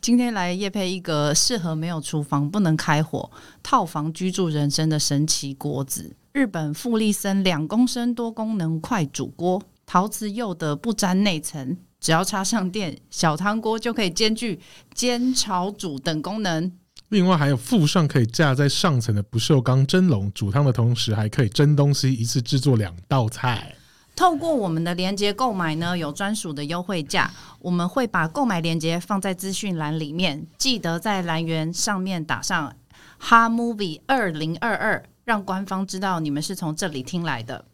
[0.00, 3.30] 今天来业配一个适合没有厨房不能开火
[3.62, 14.58] 套房居住人生的神奇锅子——日本富丽森两公升多功能快煮锅，陶瓷釉的不粘内层，只要插上电，小汤锅就可以兼具
[14.94, 16.72] 煎、炒、煮等功能。
[17.10, 23.74] 另外还有附上可以架在上层的不锈钢蒸笼，煮汤的同时还可以蒸东西，一次制作两道菜。
[24.20, 27.30] 透过我们的链接购买呢，有专属的优惠价。
[27.58, 32.76] 我们会把购买链接放在资讯栏里面，记得在栏源上面打上
[33.16, 37.64] 哈 movie 二零二二，让官方知道你们是从这里听来的。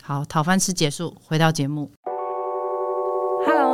[0.00, 1.92] 好，讨饭吃结束，回到节目。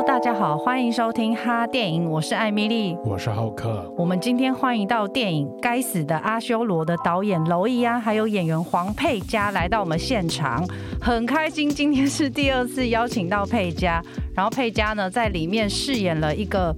[0.07, 3.93] 大家好，欢迎收听哈电影，我是艾米丽，我是浩克。
[3.97, 10.65] 我们今天欢迎到电影《该死的阿修罗》的导演娄艺安，还有演员黄佩嘉来到我们现场，
[11.01, 14.01] 很开心，今天是第二次邀请到佩嘉。
[14.33, 16.73] 然后佩嘉呢，在里面饰演了一个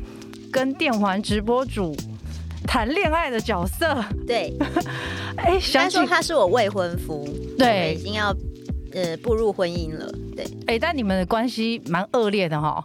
[0.51, 1.95] 跟电玩直播主
[2.65, 4.03] 谈恋爱的角色。
[4.25, 4.51] 对，
[5.37, 8.35] 哎，想说他是我未婚夫，对，已经要
[8.91, 10.11] 呃步入婚姻了。
[10.35, 12.83] 对，哎，但你们的关系蛮恶劣的哈。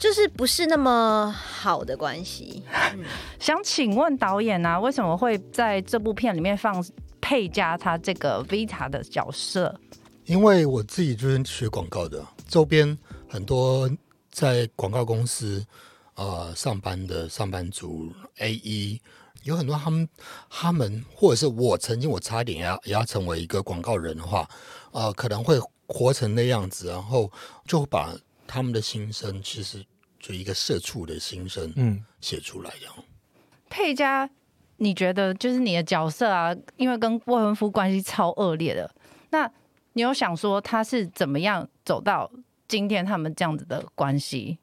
[0.00, 2.62] 就是不是那么好的关系。
[2.94, 3.04] 嗯、
[3.38, 6.82] 想请问导演啊，为什么会在这部片里面放
[7.20, 9.78] 佩加他这个 Vita 的角色？
[10.24, 12.96] 因为我自己就是学广告的，周边
[13.28, 13.90] 很多
[14.30, 15.62] 在广告公司
[16.14, 18.98] 呃上班的上班族 AE，
[19.42, 20.08] 有很多他们
[20.48, 24.48] 他们或者是我曾经我差点要也要成为一个广告人的话，
[24.92, 27.30] 呃可能会活成那样子，然后
[27.66, 28.16] 就把。
[28.52, 29.80] 他们的心声其实
[30.20, 32.94] 就一个社畜的心声，嗯，写出来这样。
[33.68, 34.28] 佩嘉，
[34.76, 38.88] 你觉得就是你的角色啊，因为跟未婚夫关系超恶劣的，
[39.30, 39.50] 那
[39.94, 42.30] 你有想说他是怎么样走到
[42.68, 44.58] 今天他们这样子的关系？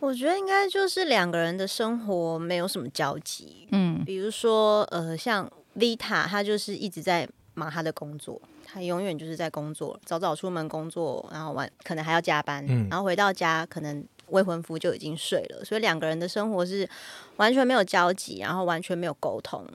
[0.00, 8.40] 我觉得应该就是两个人的生活没有什么交集，嗯，比如说呃，像 Vita，他就是一直在忙他的工作。
[8.66, 16.88] 他永远就是在工作，早早出门工作，然后晚可能还要加班，嗯，然后回到家可能未婚夫就已经睡了，所以两个人的生活是
[17.36, 19.66] 完全没有交集，然后完全没有沟通。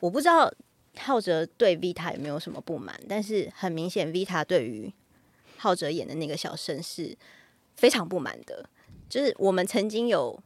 [0.00, 0.52] 我不知道
[0.98, 4.92] 浩哲对 Vita 有没有什么不满，但是很明显 Vita 对于
[5.56, 7.16] 浩哲演的那个小生是
[7.76, 8.68] 非常不满的。
[9.08, 10.38] 就是我们曾经有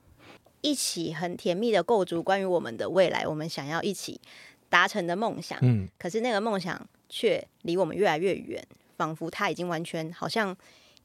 [0.61, 4.21] 一起很甜蜜的构筑关于我们的未来，我们想要一起
[4.69, 6.87] 达成的梦想，嗯，可是那个梦想。
[7.11, 8.63] 却离我们越来越远，
[8.99, 10.55] 仿佛他已经完全好像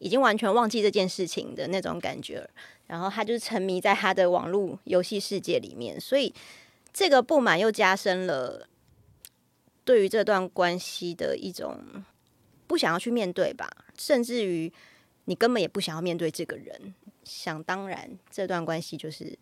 [0.03, 2.47] 已经完全忘记这件事情的那种感觉。
[2.88, 6.34] 然后他就是沉迷在他的网络游戏世界里面，所以
[6.91, 8.68] 这个不满又加深了
[9.86, 11.80] 对于这段关系的一种
[12.68, 14.72] 不想要去面对吧，甚至于
[15.25, 16.94] 你根本也不想要面对这个人。
[17.24, 19.40] 想当然，这段关系就是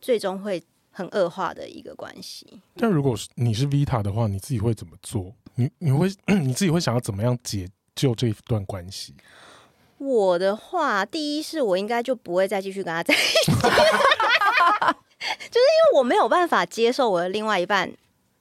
[0.00, 2.62] 最终会很恶化的一个关系。
[2.76, 5.34] 但如果是你是 Vita 的话，你自己会怎么做？
[5.56, 6.08] 你你会
[6.40, 9.12] 你自己会想要怎么样解救这一段关系？
[9.98, 13.66] 我的话，第一是我应该就不会再继续跟他在一起， 就是
[15.60, 17.90] 因为我没有办法接受我的另外一半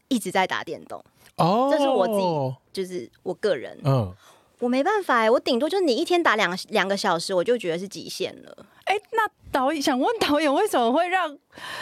[0.08, 1.04] 一直在打电动。
[1.38, 4.14] 哦，这是我自己，就是我个人，嗯，
[4.60, 8.66] 我没办法，我顶多就是你一天打两两个小时，我就觉得是极限了。
[8.86, 11.38] 哎，那导演想问导演，为什么会让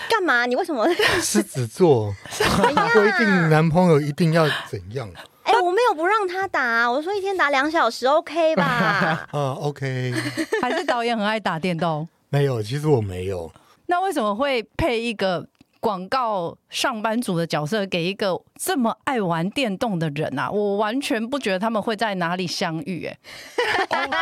[0.10, 0.46] 干嘛？
[0.46, 0.88] 你为什么
[1.22, 2.14] 狮子座
[2.94, 5.10] 规定男朋友一定要怎样？
[5.46, 9.28] 哎，我没有不让他打，我说一天打两小时，OK 吧？
[9.34, 10.14] 嗯， OK。
[10.62, 12.08] 还是导演很爱打电动？
[12.30, 13.52] 没有，其实我没有。
[13.88, 15.48] 那为什么会配一个？
[15.82, 23.06] 广告上班族的角色给一个这么爱玩电动的人啊，我完全不觉得他们会在哪里相遇。
[23.06, 23.16] 哎，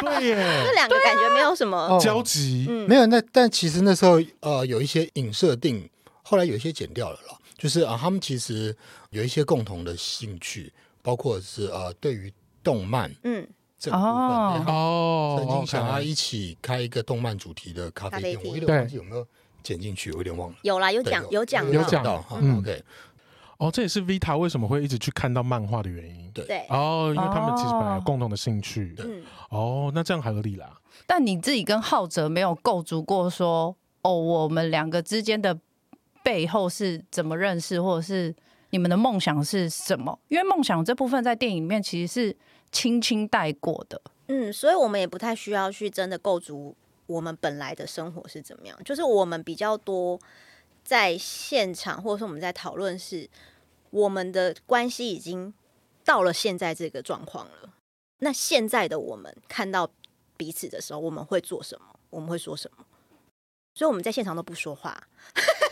[0.02, 0.36] 对耶，
[0.68, 3.06] 这两个感觉没有什么交集，嗯，没有。
[3.06, 5.90] 那但其实那时候呃有一些影设定，
[6.22, 7.38] 后来有一些剪掉了啦。
[7.58, 8.76] 就是啊，他们其实
[9.12, 10.74] 有一些共同的兴趣，
[11.04, 12.34] 包括是呃对于
[12.64, 13.48] 动漫，嗯，
[13.78, 14.04] 这部分
[14.66, 19.28] 哦，曾经想要一起开一个动漫主题的咖啡店，我有点忘记有没有。
[19.64, 20.56] 剪进去，我有点忘了。
[20.64, 22.22] 有啦，有讲，有讲，有讲到。
[22.32, 22.84] 嗯，OK。
[23.58, 26.30] 哦，这也是 Vita 为什么会一直去看到漫画的原因。
[26.32, 28.94] 对，哦，因为他们其实本来有共同的兴趣。
[28.94, 30.78] 对，哦，那这样还合理啦。
[31.08, 35.58] 但你自己跟浩哲没有构筑过说，哦，我们两个之间的
[36.22, 38.36] 背后是怎么认识，或者是
[38.74, 40.20] 你们的梦想是什么？
[40.30, 42.36] 因为梦想这部分在电影里面其实是
[42.72, 44.02] 轻轻带过的。
[44.26, 46.76] 嗯，所以我们也不太需要去真的构筑。
[47.06, 48.84] 我们本来的生活是怎么样？
[48.84, 50.20] 就是我们比较多
[50.84, 53.30] 在现场，或者说我们在讨论是
[53.92, 55.54] 我们的关系已经
[56.04, 57.76] 到了现在这个状况了。
[58.20, 59.88] 那现在的我们看到
[60.36, 62.00] 彼此的时候，我们会做什么？
[62.10, 62.84] 我们会说什么？
[63.76, 65.08] 所以我们在现场都不说话。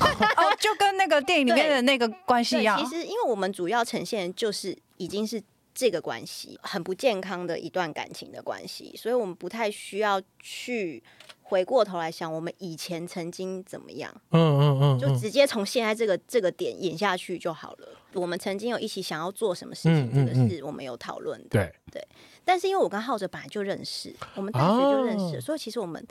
[0.38, 2.78] 哦，就跟那个电影里面的那个关系一样。
[2.78, 5.42] 其实，因为我们主要呈现就是已经是
[5.74, 11.02] 这个关系很不健康的一段感情的关系，所以我们不太需要去
[11.44, 14.14] 回过头来想我们以前曾经怎么样。
[14.32, 17.88] 嗯嗯嗯，就直接从现在这个这个点演下去就好了。
[18.14, 21.48] 我们曾经有一起想要做什么事情，这个是我们有讨论的。
[21.50, 22.08] 对对。
[22.44, 26.06] 但是因为我跟浩哲本来就认识，我们大学就认识，所以其实我们。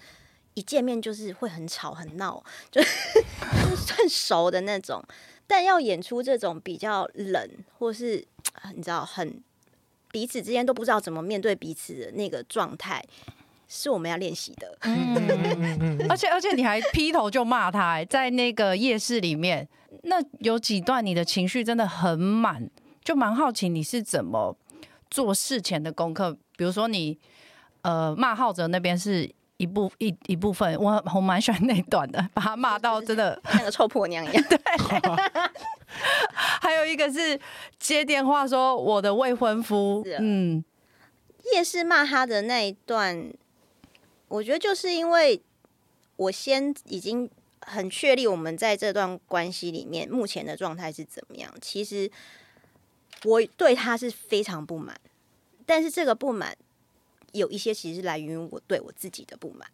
[0.61, 5.03] 一见面就是会很吵很闹，就 是很熟的那种。
[5.47, 7.49] 但要演出这种比较冷，
[7.79, 8.23] 或是
[8.75, 9.43] 你知道很
[10.12, 13.03] 彼此之间都不知道怎么面对彼此的那个状态，
[13.69, 14.77] 是我们要练习的。
[14.83, 19.67] 嗯、 而且而且你还劈头就骂他，在那个夜市里面，
[20.03, 22.69] 那有几段你的情绪真的很满，
[23.03, 24.55] 就蛮好奇你是怎么
[25.11, 26.37] 做事前的功课。
[26.59, 27.19] 比如说你
[27.81, 29.35] 呃骂浩哲那边是。
[29.61, 34.43] 一部一一部分，我我蛮喜欢那段的，把他骂到真的像个臭婆娘一样。
[34.49, 34.59] 对，
[36.33, 37.39] 还有一个是
[37.79, 40.65] 接电话说我的未婚夫，嗯，
[41.53, 43.31] 夜市骂他的那一段，
[44.29, 45.43] 我觉得就是因为
[46.17, 47.29] 我先已经
[47.61, 51.53] 很确立我们在这段关系里面目前的状态是怎么样。
[51.61, 52.11] 其实
[53.25, 54.99] 我对他是非常不满，
[55.67, 56.56] 但是这个不满。
[57.32, 59.69] 有一些其实是来源于我对我自己的不满。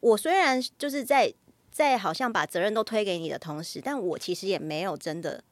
[0.00, 1.32] 我虽然就是在
[1.70, 5.42] 在好像把责任都推给你的同时，但我其实也没有真的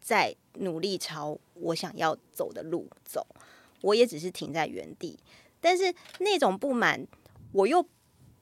[0.00, 3.26] 在努力朝我想要走的路走。
[3.80, 5.18] 我也只是停在原地。
[5.60, 7.06] 但是那种不满，
[7.52, 7.84] 我又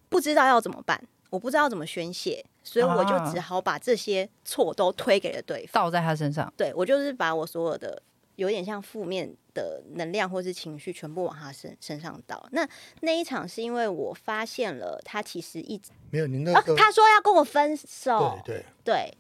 [0.09, 6.53] 不知道要怎么办，我不知道怎么宣泄，所以我就只好把这些错都推给了对方，倒在他身上。
[6.57, 8.03] 对，我就是把我所有的。
[8.37, 12.49] 有点像负面的能量或是情绪，全部往他身身上倒。
[12.53, 12.67] 那
[13.01, 19.19] 那一场是因为我发现了他其实一直没有您那他说要跟我分手，对对，对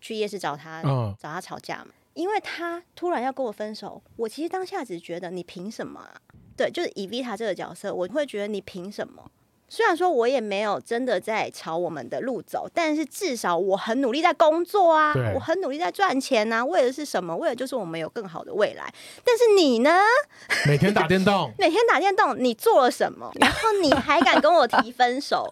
[0.00, 1.92] 去夜市找他，嗯、找他吵架嘛。
[2.14, 6.20] 因为他突然要跟我分手，我其实当下只觉得你凭什么、啊？
[6.54, 9.30] 对，就是以 Vita 这个角色，我会觉得你凭什么？
[9.74, 17.34] 虽然说我也没有真的在朝我们的路走，但是至少我很努力在工作啊，我很努力在赚钱啊，为的是什么？
[17.34, 18.92] 为的就是我们有更好的未来。
[19.24, 19.90] 但是你呢？
[20.68, 23.32] 每天打电动，每天打电动，你做了什么？
[23.40, 25.50] 然后你还敢跟我提分手？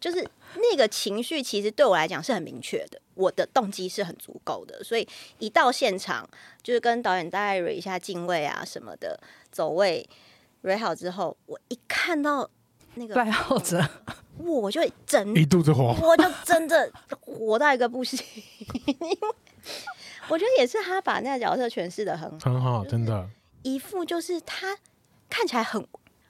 [0.00, 4.82] 就是那个情绪，其实对我来讲是很明确的，我的动机是很足够的。
[4.82, 5.06] 所以
[5.38, 6.28] 一到现场，
[6.60, 9.20] 就是跟导演大概蕊一下镜位啊什么的，
[9.52, 10.04] 走位
[10.62, 12.50] 蕊好之后，我一看到。
[12.94, 13.82] 那个赖浩哲，
[14.38, 16.90] 我就整一肚子火，我就真的
[17.20, 18.18] 火到一个不行。
[18.86, 19.18] 因为
[20.28, 23.28] 我觉得也是他把那个角色诠释的很好，很好，真的。
[23.62, 24.76] 一副就是他
[25.28, 25.86] 看起来很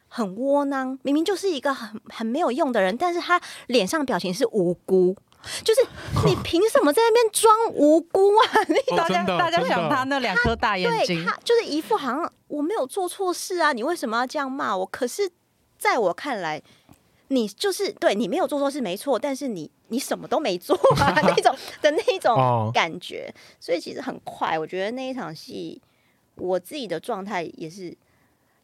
[0.08, 5.16] 很窝囊，明明就是一个很很没有用的人，但是他脸上表情是无辜，
[5.64, 5.80] 就是
[6.26, 8.44] 你凭什么在那边装无辜啊？
[8.96, 14.84] 大家大家想他那两颗大眼睛，他就是一副好像我没有做错事啊，你为什么要这样骂我？
[14.84, 15.30] 可是。
[15.80, 16.62] 在我看来，
[17.28, 25.80] 你就是对你没有做错是没错，但是你你什么都没做啊，那种的那种感觉，所以其实很快，我觉得那一场戏，
[26.34, 27.96] 我自己的状态也是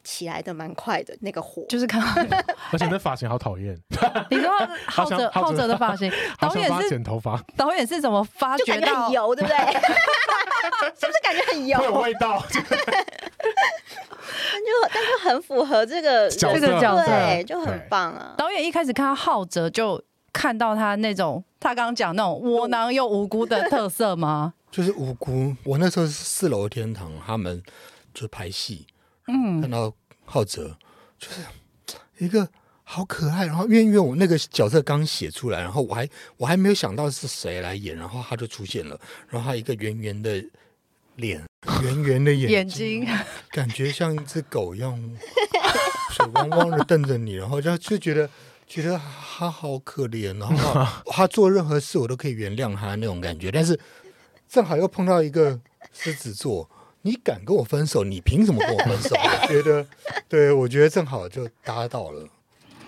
[0.04, 2.02] 起来的蛮快的，那个火就是看，
[2.70, 3.74] 而且那发型好讨厌。
[4.30, 4.50] 你说
[4.86, 9.56] 浩哲浩哲的发型， 导演是剪头发，导演是怎么发觉到很油，对不对？
[11.00, 11.82] 是不是感觉很油？
[11.82, 12.44] 有味道。
[14.66, 18.34] 就但就很符合这个这个角色，对，就很棒啊！
[18.36, 24.54] 导演一开始看到浩哲，就看到他那种他刚刚讲那种窝囊又无辜的特色吗？
[24.70, 25.54] 就是无辜。
[25.64, 27.62] 我那时候是四楼天堂，他们
[28.12, 28.86] 就拍戏，
[29.28, 29.92] 嗯，看到
[30.24, 30.76] 浩哲
[31.18, 31.40] 就是
[32.18, 32.46] 一个
[32.82, 38.98] 好可爱，然后因为因为我那个角色刚写出来，然后我还我还没有想到是谁来演，然后他就出现了，
[39.28, 40.44] 然后他一个圆圆的
[41.16, 41.42] 脸。
[41.82, 43.18] 圆圆的眼睛，眼睛
[43.50, 44.96] 感觉像一只狗一样，
[46.12, 48.30] 水汪汪的瞪着你，然后就就觉得
[48.68, 53.78] 觉得他好可怜，然后他做任何事我都可以原谅他那种感觉，但是
[54.48, 55.58] 正好又碰到一个
[55.92, 56.70] 狮子座，
[57.02, 58.04] 你敢跟我分手？
[58.04, 59.16] 你凭什么跟我分手？
[59.16, 59.86] 我觉得，
[60.28, 62.28] 对，我觉得正好就搭到了。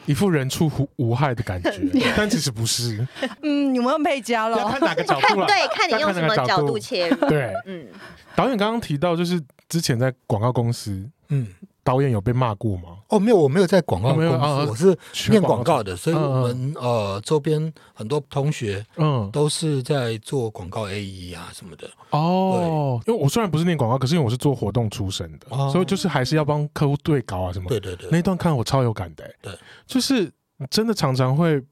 [0.09, 1.71] 一副人畜无害的感觉，
[2.17, 3.07] 但其实不是。
[3.43, 5.47] 嗯，你们用配加了，要看哪个角度了。
[5.49, 7.29] 对，看你用什么角度切入。
[7.29, 7.87] 对，嗯。
[8.35, 9.39] 导演刚刚提到，就是
[9.69, 11.47] 之前在广告公司，嗯，
[11.89, 12.99] 导演有被骂过吗？
[13.09, 21.89] 哦，没有，我没有在广告公司，我是念广告的，所以我们呃周边很多同学，嗯，都是在做广告 AE 啊什么的。
[22.11, 27.71] 哦，因为我虽然不是念广告，可是因为我是做活动出身的，所以就是还是要帮客户对稿啊什么。
[27.71, 29.25] 对对对，那一段看我超有感的。
[29.41, 30.31] 对，就是
[30.69, 31.65] 真的常常会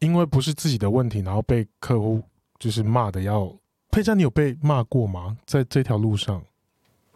[0.00, 2.20] 因为不是自己的问题，然后被客户。
[2.58, 3.52] 就是骂的要
[3.90, 5.36] 佩佳，你有被骂过吗？
[5.44, 6.40] 在这条路上，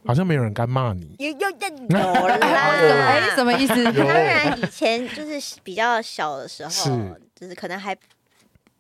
[0.06, 1.14] 好像没有人敢骂你。
[1.18, 2.38] 有有有啦！
[3.06, 3.75] 哎，什么意思？
[3.84, 7.96] 当然，以前就是比较小的时候，是就是可能还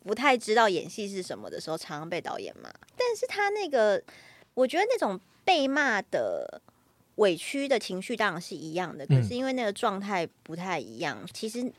[0.04, 2.70] 不太知道演戏是什么的时候，常常被导演骂。
[2.96, 4.02] 但是他那个，
[4.54, 6.60] 我觉得那种被骂的
[7.16, 11.18] 委屈的情绪当然是一样的，可是因为那个状态不太一样。
[11.20, 11.72] 嗯、其实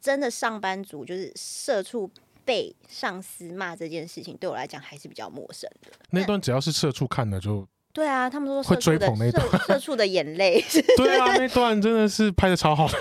[0.00, 2.10] 真的上班族就是社畜
[2.44, 5.92] 被上司骂这件事情，对我来讲还是比较陌生的。
[6.10, 10.64] 那段只要是社畜看的就对啊，他们说会追捧那段社，社畜的眼泪。
[10.96, 12.94] 对啊，那段真的是拍的超好的。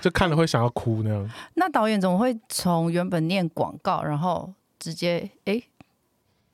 [0.00, 1.28] 就看了会想要哭那样。
[1.54, 5.60] 那导演怎么会从原本念广告，然后直接哎，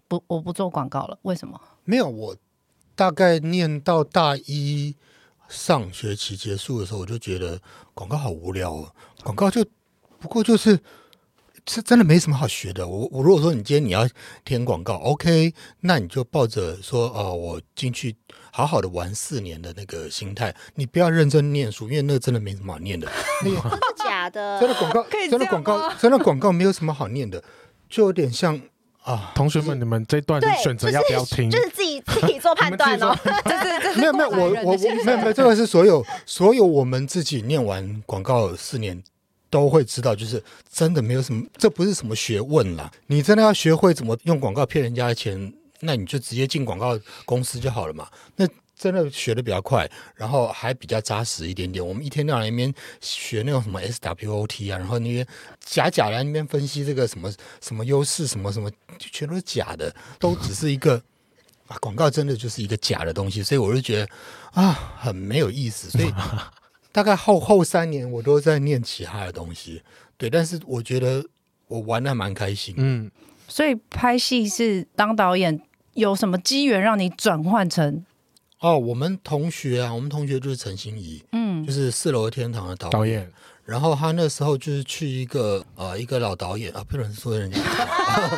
[0.08, 1.18] 不，我不做广告了？
[1.22, 1.60] 为什么？
[1.84, 2.36] 没有，我
[2.94, 4.96] 大概念到大一
[5.46, 7.60] 上学期结束的时候，我就觉得
[7.92, 8.90] 广告好无聊啊。
[9.22, 9.62] 广告就
[10.18, 10.80] 不过就是。
[11.66, 12.86] 是真的没什么好学的。
[12.86, 14.08] 我我如果说你今天你要
[14.44, 18.14] 填广告，OK，那你就抱着说哦、呃，我进去
[18.50, 23.10] 好好的玩四年的那个心态，你不要认真念书，因为那个真的没什么好念的。
[23.42, 23.60] 真的
[23.96, 24.60] 假的？
[24.60, 27.42] 真的广告，真的广告，真的广告没有什么好念的，
[27.88, 28.60] 就有点像
[29.02, 29.32] 啊。
[29.34, 31.50] 同学们，你们这段选择要不要听？
[31.50, 33.16] 就是自己自己做 判断哦。
[33.96, 39.02] 没有没有，我我我没有没有，这个是所有所有我们自己念完广告四年。
[39.54, 42.90] 都会知道，就是真的没有什么，这不是什么学问啦。
[43.06, 48.08] 你真的要学会怎么用广告骗人家的钱，那你就直接进广告公司就好了嘛。
[48.34, 48.44] 那
[48.76, 51.86] 真的学的比较快，然后还比较扎实一点点。
[51.86, 55.24] 我们一天到晚那边学那种什么 SWOT 啊，然后那边
[55.64, 58.68] 假假的那边分析这个什么什么优势，什么什么，
[58.98, 61.00] 就全都是假的，都只是一个
[61.68, 63.40] 啊，广告真的就是一个假的东西。
[63.40, 64.08] 所以我就觉得
[64.50, 65.88] 啊，很没有意思。
[65.90, 66.12] 所以。
[66.94, 69.82] 大概后后三年，我都在念其他的东西，
[70.16, 71.26] 对，但是我觉得
[71.66, 73.10] 我玩的蛮开心，嗯。
[73.48, 75.60] 所以拍戏是当导演，
[75.94, 78.04] 有什么机缘让你转换成？
[78.60, 82.92] 哦，我们同学啊，我们同学就是陈心怡，嗯，就是四楼天堂的导演。
[82.92, 83.32] 导演
[83.64, 87.58] 然后他那时候就是去一个呃一个老导演啊，不能说人家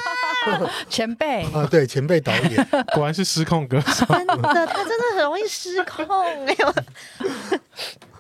[0.89, 6.07] 前辈啊，对前辈导演， 果然是失控歌手，真的，他真的很容易失控，
[6.47, 6.75] 没有。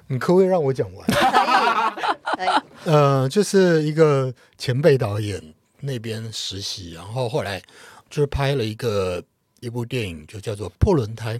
[0.08, 1.06] 你可不可以让我讲完？
[2.84, 5.42] 呃，就是一个前辈导演
[5.80, 7.60] 那边实习，然后后来
[8.08, 9.22] 就是拍了一个
[9.60, 11.38] 一部电影，就叫做《破轮胎》。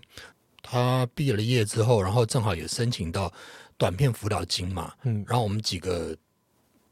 [0.63, 3.33] 他毕了业之后，然后正好也申请到
[3.77, 6.17] 短片辅导金嘛，嗯，然后我们几个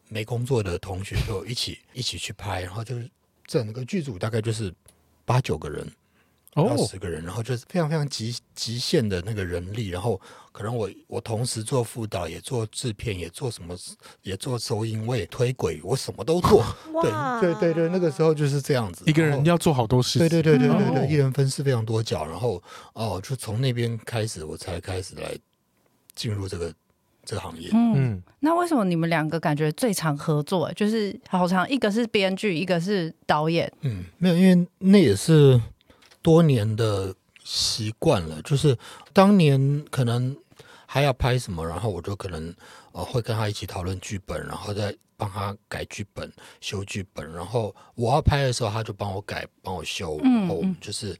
[0.09, 3.11] 没工作的同学就一起一起去拍，然后就是
[3.47, 4.73] 整个剧组大概就是
[5.25, 5.90] 八九个人。
[6.54, 10.20] 哦，十个人，然后就是非常非常极极限的那个人力，然后
[10.52, 13.76] 可能我我同时做辅导，也做制片，也做什么，
[14.23, 16.64] 也做收音，我也推轨，我什么都做。
[17.02, 20.20] 对对对对，那个时候就是这样子，一个人要做好多事。
[20.20, 25.37] 对对对对对对，一人分饰非常多角，然后哦，就从那边开始，我才开始来
[26.14, 26.73] 进入这个
[27.25, 27.70] 这个行业。
[27.73, 30.73] 嗯，那为什么你们两个感觉最常合作？
[30.75, 33.73] 就是好长一个是编剧，一个是导演。
[33.80, 35.61] 嗯，没有，因为那也是。
[36.25, 37.14] 多年的
[37.45, 38.75] 习惯了，就是
[39.12, 40.35] 当年可能
[40.87, 42.54] 还要拍什么，然后我就可能
[42.93, 51.14] 呃会跟他一起讨论剧本，然后再帮他改剧本、修剧本，然后我要拍的时候，他就帮我改、帮我修，然后就是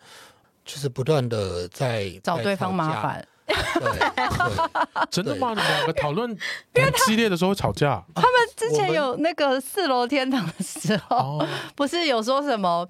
[0.65, 3.29] 就是不断的在找对方麻烦。
[5.11, 5.51] 真的吗？
[5.51, 6.35] 你们两个讨论
[6.75, 8.03] 很激烈的时候会吵架？
[8.15, 11.47] 他们之前有那个四楼天堂的时候，
[11.77, 12.89] 不是有说什么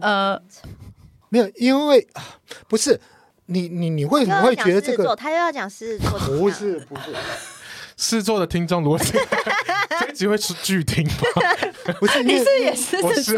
[0.00, 0.40] 呃。
[1.30, 2.06] 没有，因为
[2.68, 3.00] 不是
[3.46, 5.16] 你你你为什么会觉得这个？
[5.16, 7.02] 他又要讲狮子座，不是不是，
[7.96, 9.18] 狮子座的听众逻辑，
[10.00, 11.14] 这集会是剧听吗？
[11.98, 13.36] 不是，你是也是我是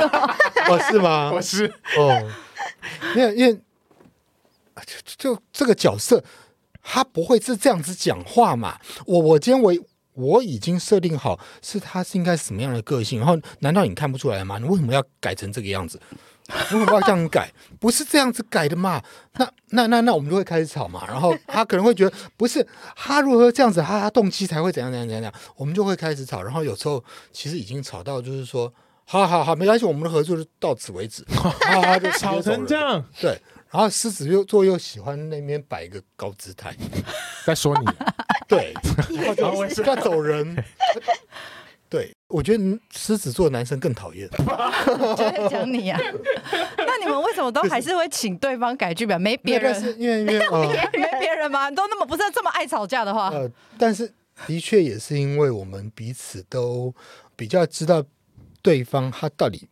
[0.70, 1.30] 我是吗？
[1.32, 2.30] 我是哦，
[3.14, 3.54] 没有，因为
[4.86, 6.22] 就就这个角色，
[6.82, 8.78] 他不会是这样子讲话嘛？
[9.06, 9.72] 我我今天我
[10.14, 14.58] 我已经设定好是他是应该什么样的个性，然后难道你看不出来吗？
[14.58, 16.00] 你为什么要改成这个样子？
[16.54, 17.50] 为什么要这样改？
[17.80, 19.02] 不是这样子改的嘛？
[19.34, 21.04] 那那那那我们就会开始吵嘛。
[21.06, 25.32] 然后他可能会觉得不是他如何这样子，他他动机才会怎样怎样怎样。
[25.56, 26.42] 我们就会开始吵。
[26.42, 28.72] 然后有时候其实已经吵到就是说，
[29.04, 31.24] 好好好，没关系，我们的合作就到此为止。
[31.34, 31.50] 好
[31.82, 33.04] 好就吵成这样。
[33.20, 33.40] 对。
[33.70, 36.76] 然后狮子又座又喜欢那边摆一个高姿态，
[37.46, 37.86] 在说你。
[38.46, 38.74] 对。
[39.84, 40.62] 要走人。
[41.88, 44.28] 对，我觉得狮子座男生更讨厌，
[45.50, 46.00] 讲你啊。
[46.78, 49.20] 那你们为什么都还是会请对方改剧本？
[49.20, 50.48] 没别人，因为因为
[50.98, 51.70] 没别人吗？
[51.70, 53.28] 都那么不是这么爱吵架的话？
[53.28, 53.48] 呃，
[53.78, 54.10] 但是
[54.46, 56.94] 的确也是因为我们彼此都
[57.36, 58.02] 比较知道
[58.62, 59.68] 对方他到底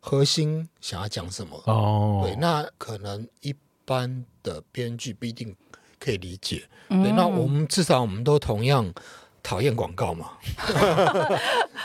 [0.00, 1.62] 核心想要讲什么。
[1.66, 3.54] 哦，对，那可能一
[3.84, 5.54] 般的编剧不一定
[6.00, 6.64] 可以理解。
[6.88, 8.92] 嗯、对，那我们至少我们都同样
[9.48, 10.32] 讨厌广告嘛，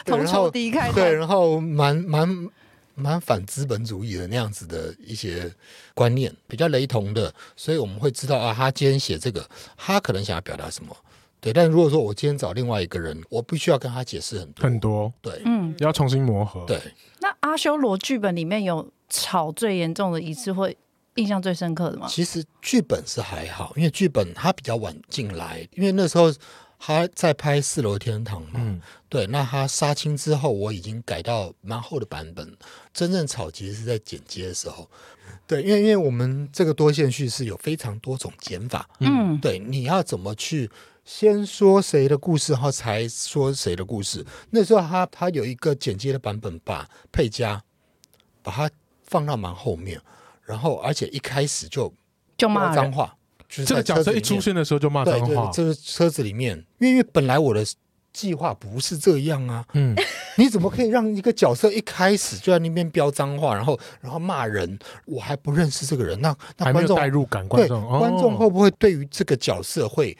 [0.03, 0.93] 同仇敌忾。
[0.93, 2.49] 对，然后蛮蛮
[2.93, 5.49] 蛮反资本主义的那样子的一些
[5.93, 10.93] 观念比较雷同的，所以我们会知道啊，他今天写这个，他可能想要表达什么。
[11.39, 15.13] 对，但如果说我今天找另外一个人，我必须要跟他解释很多很多。
[15.21, 16.65] 对，嗯，要重新磨合。
[16.65, 16.77] 对，
[17.21, 20.75] 那阿修罗剧本里面有吵最严重的一次，会
[21.15, 22.07] 印象最深刻的吗？
[22.09, 26.33] 其实剧本是还好，因为剧本他比较晚进来，因为那时候
[26.85, 28.51] 他在拍《四楼天堂》嘛。
[28.55, 32.57] 嗯，对，那他杀青之后，我已经改到蛮厚的版本。
[32.93, 34.89] 真正吵其实是在剪接的时候。
[35.47, 38.89] 对，因为因为我们这个多线叙事有非常多种剪法。
[38.99, 40.69] 嗯，对，你要怎么去？
[41.05, 44.25] 先说谁的故事，然后才说谁的故事。
[44.49, 47.61] 那时候他他有一个剪接的版本，把佩嘉
[48.41, 48.69] 把它
[49.03, 50.01] 放到蛮后面，
[50.43, 51.93] 然后而且一开始就
[52.37, 53.15] 就骂脏话，
[53.53, 55.51] 就是这个角色一出现的时候就骂脏话。
[55.53, 57.63] 这个车子里面，因为本来我的
[58.11, 59.63] 计划不是这样啊。
[59.73, 59.95] 嗯，
[60.37, 64.79] 你怎么可以让一个角色一开始就在那边飙脏话，然后然后骂人？
[65.05, 70.17] 我还不认识这个人，那那观众代入感，观众观众会不会对于这个角色会？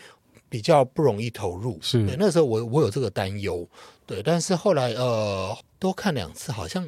[0.49, 3.67] 比较不容易投入，是对，那时候我我有这个担忧，
[4.05, 6.87] 对，但是后来呃多看两次好像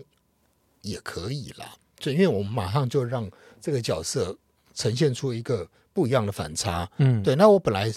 [0.83, 3.27] 也可以啦，就因为我们马上就让
[3.59, 4.37] 这个角色
[4.75, 7.89] 呈现出一个不一样的反差，嗯，对，那我本来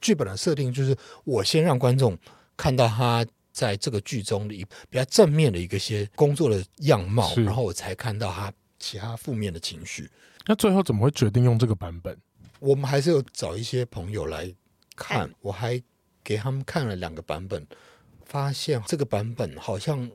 [0.00, 2.18] 剧本的设定就是我先让观众
[2.56, 10.10] 看到他在这个剧中的一比较正面的一个些工作的样貌，然后我才看到他其他负面的情绪。
[10.46, 12.16] 那最后怎么会决定用这个版本？
[12.60, 14.52] 我们还是有找一些朋友来。
[14.96, 15.82] 看，我还
[16.22, 17.66] 给他们看了两个版本，
[18.24, 20.08] 发现这个版本好像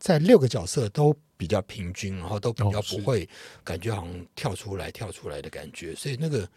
[0.00, 3.28] 在六个角色都比较平均，然后都比较不会
[3.62, 6.48] 感觉好像跳出来跳出来的感觉，所以那个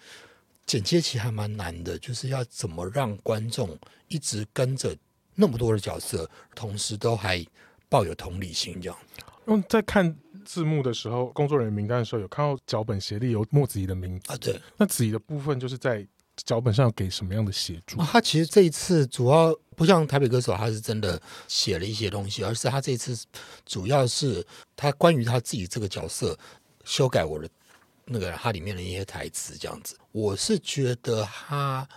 [0.65, 4.96] 剪接其实还蛮难的，就是要怎么让观众一直跟着
[5.36, 7.46] 那么多的角色，同时都还
[7.89, 8.98] 抱有同理心这样。
[9.46, 10.15] 因为在看
[10.46, 16.08] 字幕的时候，工作人员名单的时候，有看到脚本协力有莫子怡的名字啊，对，那子怡的部分就是在。
[16.36, 17.98] 脚本上给什么样的协助？
[17.98, 23.15] 他其实这一次主要不像台北歌手，他是真的写了一些东西，而是他这一次
[23.65, 26.38] 主要是他关于他自己这个角色
[26.84, 27.48] 修改我的
[28.06, 29.96] 那个他里面的一些台词，这样子。
[30.12, 31.88] 我是觉得他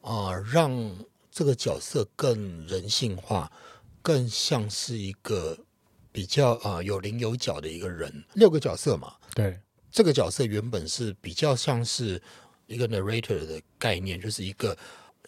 [0.00, 0.96] 啊、呃，让
[1.30, 3.50] 这个角色更人性化，
[4.02, 5.56] 更像是一个
[6.10, 8.24] 比较啊、呃、有棱有角的一个人。
[8.34, 9.60] 六个角色嘛，对，
[9.92, 12.20] 这个角色原本是比较像是。
[12.66, 14.76] 一个 narrator 的概念，就是一个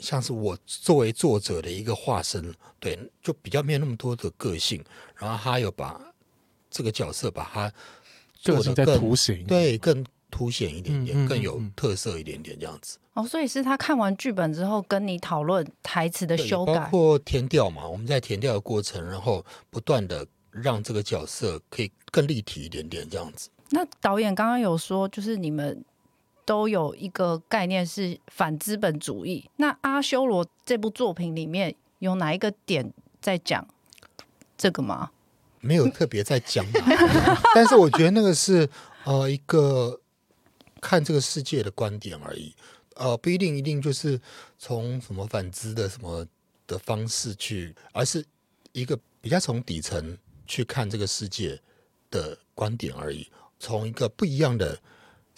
[0.00, 4.84] 像是我作为作者的一个化身，对，就比较没有那么多的个性。
[5.16, 6.00] 然后他有把
[6.70, 7.72] 这个角色把它
[8.34, 12.98] 做的更凸显，对，更凸显一点点，嗯嗯嗯嗯，更有特色一点点这样子。
[13.14, 17.86] 哦，所以是他看完剧本之后跟你讨论台词的修改，包括填调嘛。
[17.86, 23.48] 我们在填调的过程，然后不断的让这个角色可以更立体一点点这样子。
[23.70, 25.84] 那导演刚刚有说，就是你们。
[26.48, 29.50] 都有一个概念是反资本主义。
[29.56, 33.68] 那阿修罗这部作品里面有哪一个点在讲
[34.56, 35.10] 这个吗？
[35.60, 36.64] 没有特别在讲，
[37.54, 38.66] 但是我觉得那个是
[39.04, 40.00] 呃一个
[40.80, 42.54] 看这个世界的观点而已，
[42.94, 44.18] 呃不一定一定就是
[44.58, 46.26] 从什么反资的什么
[46.66, 48.24] 的方式去，而是
[48.72, 51.60] 一个比较从底层去看这个世界
[52.10, 53.28] 的观点而已，
[53.60, 54.80] 从一个不一样的。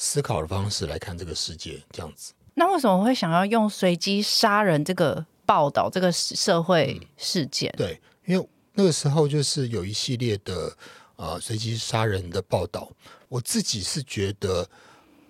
[0.02, 2.32] 思考的方式来看这个世界，这样子。
[2.54, 7.70] 那为什么会想要用随机杀人这个报道这个社会事件？
[7.74, 10.74] 嗯，对，因为那个时候就是有一系列的
[11.16, 12.90] 呃随机杀人的报道。
[13.28, 14.66] 我自己是觉得，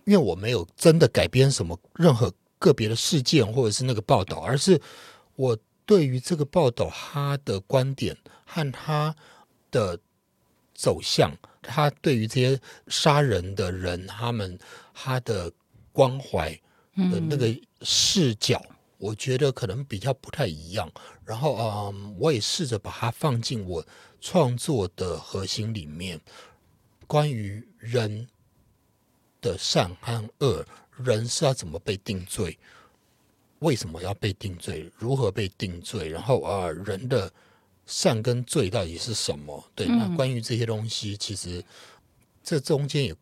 [0.04, 4.80] 因为我没有真的改编什么任何个别的事件或者是那个报道，而是
[5.34, 9.16] 我对于这个报道他的观点和他
[9.72, 9.98] 的
[10.72, 11.36] 走向。
[11.62, 14.58] 他对于这些杀人的人，他们
[14.94, 15.52] 他的
[15.92, 16.50] 关怀
[16.96, 20.90] 的那个视角，嗯、我觉得可能比较不太一样。
[21.24, 21.56] 然后，
[21.92, 23.86] 嗯，我也试着把它放进我
[24.20, 26.20] 创作的核心里面，
[27.06, 28.26] 关于人
[29.40, 30.64] 的善和恶，
[30.96, 32.58] 人是要怎么被定罪，
[33.60, 37.30] 为什么要被定罪，如何被定罪，然后啊、呃，人的。
[37.90, 39.64] 善跟罪到底是什么？
[39.74, 41.62] 对，那关于这些东西，其实
[42.40, 43.12] 这中间也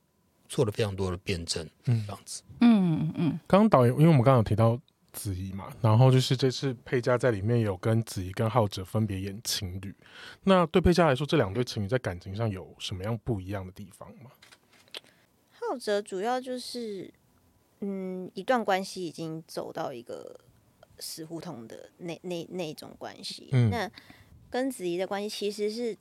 [0.46, 3.40] 做了非常多的辩证，嗯，这样子，嗯嗯。
[3.46, 4.78] 刚刚导演，因为我们刚刚有提到
[5.10, 9.94] 子怡嘛，然后就是这次佩嘉在里面有跟子怡跟浩哲分别演情侣。
[10.44, 14.30] 那对佩嘉来说，这两对情侣在感情上有什么样不一样的地方吗？
[15.50, 17.12] 浩哲主要就是，
[17.80, 20.38] 嗯，一段关系已经走到一个
[20.98, 23.48] 死胡同的那那那种关系。
[23.52, 23.90] 嗯，那
[24.50, 25.96] 跟子怡的关系其实是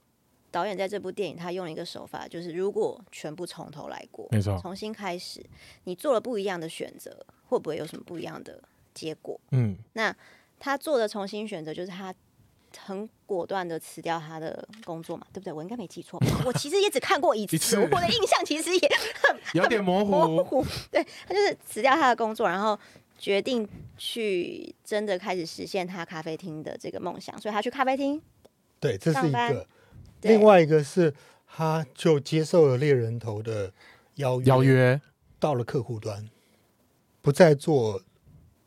[0.52, 5.46] 导演在这部电影他用了一个手法，就是如果全部从头来过，没错，重新开始，
[5.84, 8.62] 你做了不一样的选择，会不会有什么不一样的？
[8.94, 10.16] 结果，嗯，那
[10.60, 12.12] 他做的重新选择就是他
[12.76, 15.54] 很果断的辞掉他的工作嘛，对不对？
[15.54, 16.20] 我应该没记错？
[16.44, 18.90] 我其实也只看过一 次，一次我的印象其实也
[19.22, 20.12] 很 有点模糊。
[20.12, 20.66] 模糊。
[20.90, 22.80] 对，他就是辞掉他的工作，然后
[23.20, 28.20] 决定去真的开始实现他咖啡厅的这个梦想，所以他去咖啡厅。
[28.80, 29.68] 对，这是一个。
[30.22, 31.14] 另外一个是，
[31.46, 33.72] 他就接受了猎人头的
[34.16, 35.02] 邀约，邀约
[35.40, 36.30] 到了客户端，
[37.22, 38.02] 不再做。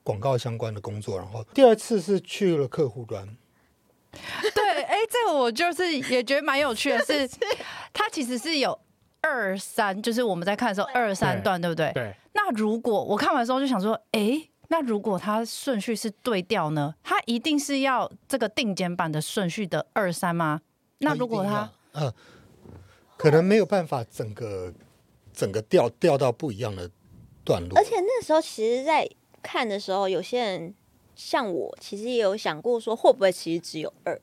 [0.02, 3.28] 广告相关的工作，然后第二次是去了客户端。
[4.10, 7.36] 对，哎，这个我就是也觉得蛮有趣的 是， 是
[7.92, 8.76] 它其实是有
[9.20, 11.92] 二三，就是我们在看的时候二三段，对不对？
[11.92, 12.14] 对。
[12.32, 16.94] 那如果我看完之后就想说，哎，那如果它顺序是对调呢？
[17.02, 20.61] 它一定是要这个定剪版的顺序的二三吗？
[20.98, 22.14] 那如果它，呃，
[23.16, 24.72] 可能没有办法整个
[25.33, 26.88] 整个调调到不一样的
[27.44, 27.76] 段落。
[27.76, 29.11] 而且那时候其实，在
[29.42, 30.72] 看的时候，有些人
[31.16, 34.20] 像我，其实也有想过说，会不会其实只有二？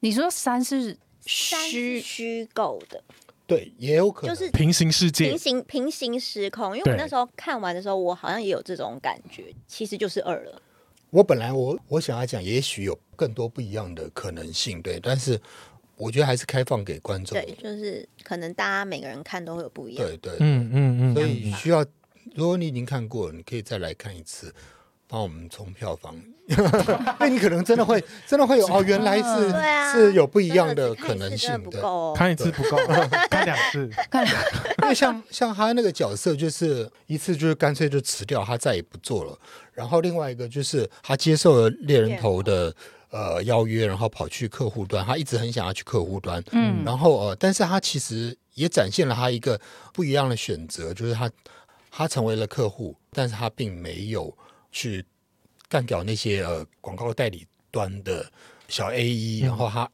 [0.00, 3.04] 你说三是虚虚构的，
[3.46, 6.76] 对，也有可能就是平行世界、平行平行时空。
[6.76, 10.62] 因为我那时候看完的时候，我好像也有这种感觉，其实就是二了。
[11.10, 15.40] 我本来我我想要讲，也许有更多不一样的可能性，对，但是
[15.96, 21.84] 我觉得还是开放给观众，对，就是可能大家每个人看都会有不一样，对对，嗯嗯嗯，所以需要。
[22.34, 24.52] 如果你已经看过了，你可以再来看一次，
[25.06, 26.14] 帮我们冲票房。
[26.46, 26.56] 因
[27.20, 31.80] 为你可能真的会，真的会有哦，原来是、啊、是有不一样的可能性的。
[32.14, 32.76] 看一次不够，
[33.30, 33.88] 看两次。
[34.82, 39.38] 因为像像他那个角色，就是一次就是干脆就辞掉，他再也不做了。
[39.72, 42.74] 然后另外一个就是他接受了猎人头的
[43.08, 46.44] 呃邀约，然后跑去客户端，他一直很想要去客户端。
[46.52, 49.58] 嗯，然后呃，但是他其实也展现了他一个
[49.94, 51.30] 不一样的选择，就是他。
[51.96, 54.36] 他成为了客户，但是他并没有
[54.74, 55.06] 去
[55.68, 58.28] 干掉那些呃广告代理端的
[58.66, 59.88] 小 AE，、嗯、然后他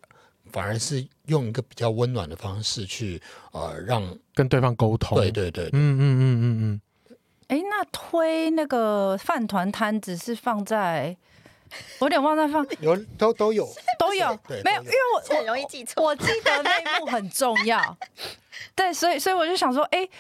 [0.51, 3.21] 反而是用一个比较温暖的方式去
[3.53, 4.03] 呃让
[4.35, 5.19] 跟对方沟通。
[5.19, 6.81] 对对对，对，嗯嗯嗯嗯嗯。
[7.49, 11.15] 哎、欸，那推那个饭团摊子是放在，
[11.99, 14.27] 我有点忘了放， 有都都有都有，
[14.65, 17.99] 没有，因为我很容易记错，我记得那一幕很重要。
[18.75, 20.11] 对，所以所以我就想说，哎、欸。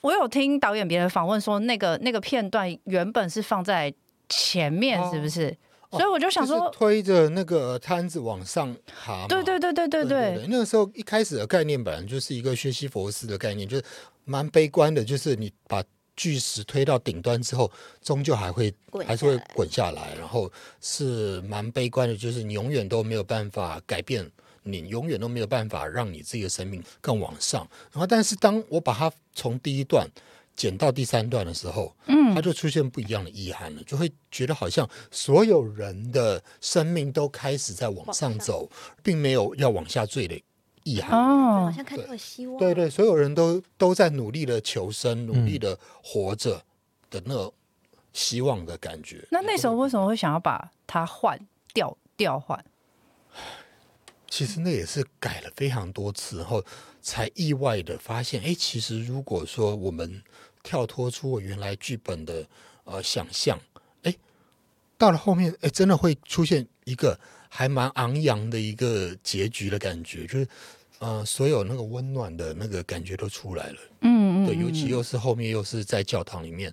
[0.00, 3.92] 我有听导演别人访问说，那个那个片段原本是放在
[4.28, 5.56] 前面，是不是？
[5.90, 9.26] 哦、所以我就想说，就是、推着那个摊子往上爬。
[9.26, 10.46] 对对对对对对，对，对，对。
[10.46, 13.84] 那个时候一开始的概念本来就是一个薛西佛斯的概念，就是
[14.24, 15.82] 蛮悲观的，就是你把
[16.16, 17.68] 巨石推到顶端之后，
[18.00, 18.72] 终究还会
[19.04, 20.48] 还是会滚下来，然后
[20.80, 24.30] 是蛮悲观的，就是你永远都没有办法改变。
[24.70, 27.66] 你永远都没有办法让你自己的生命更往上。
[27.92, 30.08] 然后，但是当我把它从第一段
[30.54, 38.68] 剪到第三段的时候，嗯，它就出现不一样的意涵了，就会觉得好像所有人的生命都开始在往上走，
[39.02, 40.38] 并没有要往下坠的
[40.84, 41.18] 意涵。
[41.18, 42.58] 哦，好像看到了希望。
[42.58, 46.62] 对对，所有人都都在努力的求生，努力的活着
[47.08, 47.52] 的那个
[48.12, 49.26] 希望的感觉。
[49.30, 51.38] 那那时候为什么会想要把它换
[51.72, 52.62] 掉调换？
[54.30, 56.64] 其实那也是改了非常多次，然后
[57.02, 60.22] 才意外的发现，哎，其实如果说我们
[60.62, 62.46] 跳脱出我原来剧本的
[62.84, 63.58] 呃想象，
[64.04, 64.16] 哎，
[64.96, 70.46] 到了后面，哎，真的会出现一个还蛮昂扬的一个结局的感觉，就是
[71.00, 73.78] 呃，所有那个温暖的那个感觉都出来了。
[74.02, 76.72] 嗯嗯，对，尤其又是后面又是在教堂里面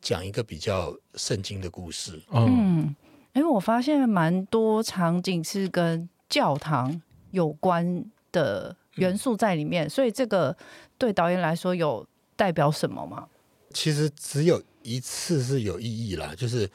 [0.00, 2.20] 讲一个比较圣经的故事。
[2.32, 2.96] 嗯，
[3.34, 10.56] 因为我发现蛮多场景是跟教堂有关的元素在里面，所以这个
[10.96, 13.28] 对导演来说有代表什么吗？
[13.72, 16.68] 其实只有一次是有意义啦，就是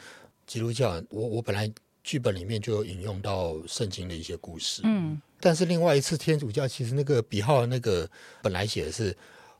[0.45, 1.01] 基督教。
[1.09, 1.71] 我我本来
[2.03, 8.09] 剧本里面就有引用到圣经的一些故事，嗯，但是另外一次天主教其实那个笔号那个
[8.41, 9.15] 本来写的是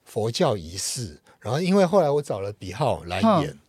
[0.05, 3.59] 佛教仪式，然后因为后来我找了笔号来演、嗯、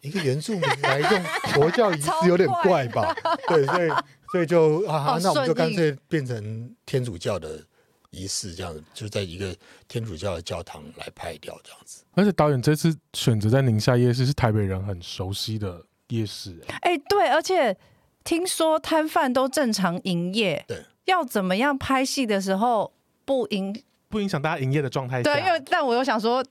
[0.00, 1.24] 一个原住民来用
[1.54, 3.14] 佛教仪式，有点怪吧？
[3.48, 3.90] 对，所以。
[4.32, 7.64] 所以就啊，哦、那我们就干脆变成天主教的
[8.10, 9.54] 仪式，这样子，就在一个
[9.88, 12.04] 天主教的教堂来拍掉这样子。
[12.14, 16.58] 而且导演这次选择在宁夏夜市是台北人很熟悉的夜市。
[16.66, 17.76] 哎、欸，对，而且
[18.24, 22.92] 听说摊贩都正常营业，对，要怎么样拍戏的时候
[23.24, 25.22] 不影不影响大家营业的状态？
[25.22, 26.44] 对，因为但我又想说，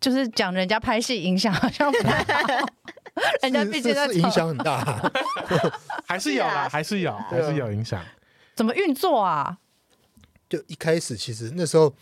[0.00, 2.66] 就是讲人家拍戏影响好像不太好，
[3.42, 5.12] 人家毕竟在影响很大，
[6.06, 8.04] 还是有啦，还是有，还是有影响。
[8.54, 9.58] 怎么运作啊？
[10.48, 11.92] 就一开始其实那时候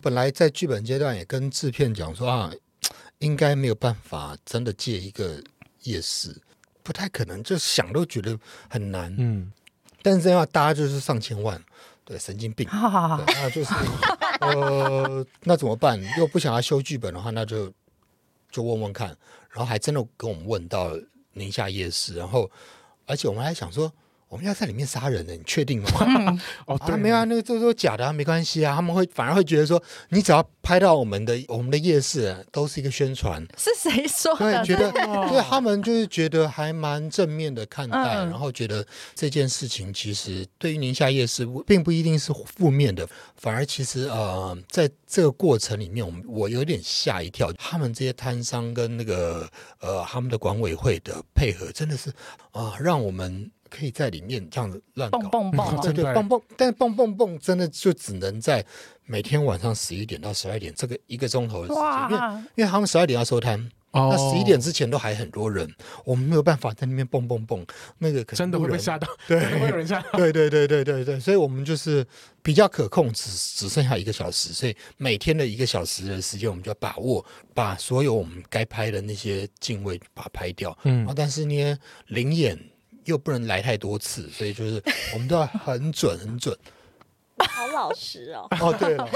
[0.00, 2.50] 本来在剧本阶段也跟制片讲说啊，
[3.18, 5.42] 应该没有办法真的借一个
[5.82, 6.36] 夜市，
[6.82, 9.14] 不太可能，就想都觉得很难。
[9.18, 9.50] 嗯，
[10.02, 11.60] 但是这样大家就是上千万，
[12.04, 12.68] 对，神经病。
[12.68, 13.74] 好好好，那就是
[14.40, 16.00] 呃，那怎么办？
[16.18, 17.72] 又不想要修剧本的话，那就
[18.50, 19.08] 就问问看。
[19.50, 20.92] 然后还真的跟我们问到
[21.32, 22.50] 宁夏夜市，然后
[23.06, 23.92] 而且我们还想说。
[24.30, 25.32] 我们要在里面杀人呢？
[25.32, 25.90] 你确定吗？
[26.06, 28.76] 嗯、哦，对，没有啊，那个都都假的啊，没关系啊。
[28.76, 33.44] 他们会反而会觉得说，你只要拍到我们的我们的夜市，啊，都是一个宣传。
[33.58, 34.64] 是谁说的？
[34.64, 52.10] 对，觉得对他们就是觉得还蛮正面的看待，嗯、然后觉得这件事情其实对于宁夏夜市并不一定是负面的，反而其实呃，在这个过程里面，我们我有点吓一跳，他们这些摊商跟那个呃他们的管委会的配合，真的是
[52.52, 53.50] 啊、呃，让我们。
[53.70, 58.64] 可以在里面这样子乱蹦蹦蹦，对对，蹦蹦，但是蹦蹦蹦真的就只能在
[59.06, 65.68] 每天晚上十一点到十二点这个一个钟头的时间，因为因为他们十二点要收摊，那十一点之前都还很多人，
[66.04, 67.64] 我们没有办法在那边蹦蹦蹦，
[67.98, 72.06] 那个可真的会被吓到，对，会有人吓到，对对对对对对，所以我们就是
[72.42, 82.58] 比较可控，只只剩下一个小时，所以每天的一个小时的时间，我们就要把握，把所有我们该拍的那些敬畏把它拍掉，嗯，但是呢，临演。
[83.04, 84.82] 又不能来太多次，所以就是
[85.14, 86.56] 我们都要很准很准。
[87.48, 88.46] 好老实哦。
[88.60, 89.08] 哦，对了，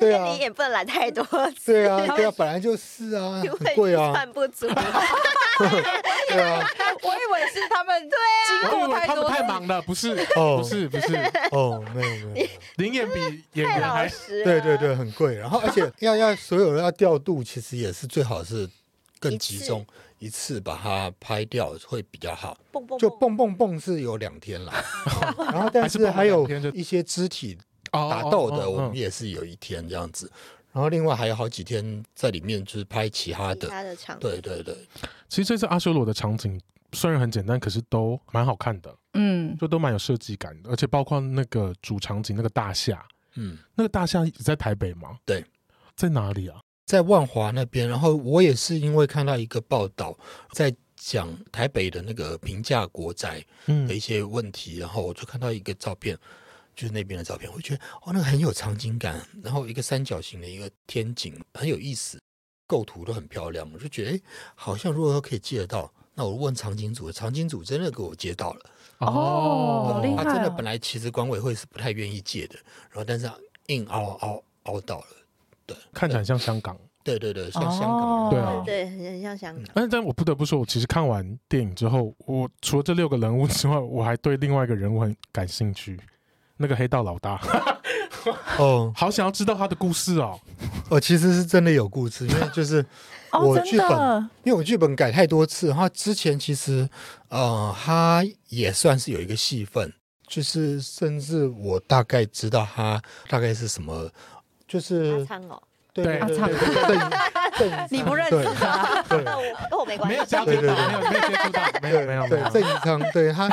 [0.00, 1.22] 对啊，你也不能来太多
[1.52, 1.72] 次。
[1.72, 4.66] 对啊，对啊， 本来就是啊，很贵啊，算不足。
[6.28, 6.66] 对啊，
[7.02, 11.14] 我以为是他们对经过太多，太忙了，不是，不是，不是，
[11.50, 13.20] 哦，没有没有，临演比
[13.52, 15.34] 演员还对对对，很贵。
[15.34, 18.66] 然后而且要要所有人要调度，其实也是最好是
[19.20, 19.86] 更集中。
[20.22, 22.56] 一次把它拍掉会比较好，
[22.98, 23.36] 就蹦。
[23.36, 24.72] 蹦蹦是有两天了，
[25.52, 27.58] 然后但是还有一些肢体
[27.90, 30.30] 打斗的，我们也是有一天这样子，
[30.70, 34.76] 然后另外还有好几天在里面就是拍其他的场，对对对。
[35.28, 36.60] 其实这次阿修罗的场景
[36.92, 43.04] 虽然很简单，可是都蛮好看的，嗯，就都蛮有设计感的，而且包括那个主场景那个大厦，
[43.34, 45.18] 嗯，那个大厦一直在台北吗？
[45.24, 45.44] 对，
[45.96, 46.60] 在哪里啊？
[46.92, 50.14] 在万华那边，然后我也是因为看到一个报道，
[50.52, 53.42] 在讲台北的那个平价国宅
[53.88, 56.14] 的一些问题，嗯、然后我就看到一个照片，
[56.76, 62.20] 就是那边的照片，我觉得哦，那个很有场景感，然后一个三角形的一个天井很有意思，
[62.66, 64.20] 构图都很漂亮，我就觉得哎，
[64.54, 68.60] 好像如果可以借得到，那我问场景组，场景组真的给我借到了
[68.98, 70.24] 哦，好厉害！
[70.24, 72.56] 他真的本来其实管委会是不太愿意借的，
[72.90, 73.30] 然后但是
[73.68, 75.06] 硬凹凹凹到了。
[75.72, 76.76] 对，看起来像香港。
[77.04, 78.30] 对对对，像香港。
[78.30, 79.64] 对啊，对，很像香港。
[79.74, 85.98] 但但我不得不说，我其实看完电影之后，我除了这六个人物之外，我还对另外一个人物很感兴趣，
[86.56, 87.40] 那个黑道老大。
[88.56, 90.38] 哦，好想要知道他的故事哦。
[90.90, 92.86] 哦，其实是真的有故事，因为就是
[93.32, 96.88] 我剧本，因为我剧本改太多次，然后之前其实
[97.30, 99.92] 呃，他也算是有一个戏份，
[100.28, 104.08] 就是甚至我大概知道他大概是什么。
[104.72, 106.48] 就是阿昌哦，对阿昌，
[107.90, 109.02] 你不认识他？
[109.68, 112.26] 跟我没关系，没有交流，没有没有接触到，没有没有。
[112.26, 113.48] 对郑宜昌，对他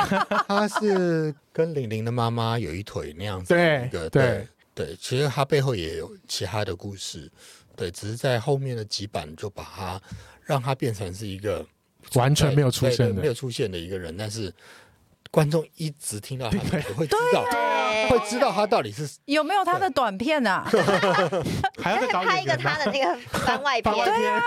[0.48, 4.96] 他是跟玲玲的妈妈有一腿那样子的一个，对对。
[4.98, 7.30] 其实他背后也有其他的故事，
[7.76, 10.00] 对，只是在后面的几版就把他
[10.42, 11.62] 让他变成是一个
[12.14, 14.50] 完全没有出现的、没有出现的一个人，但是
[15.30, 17.44] 观众一直听到他的会知道。
[18.08, 20.64] 会知道他到底是有没有他的短片啊？
[21.82, 24.42] 还要再拍一个他的那个番外片，对啊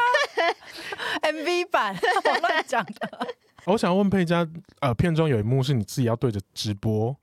[1.21, 3.27] ，MV 版，我乱讲的。
[3.65, 4.45] 我想问佩嘉，
[4.79, 7.15] 呃，片中有一幕是你自己要对着直播，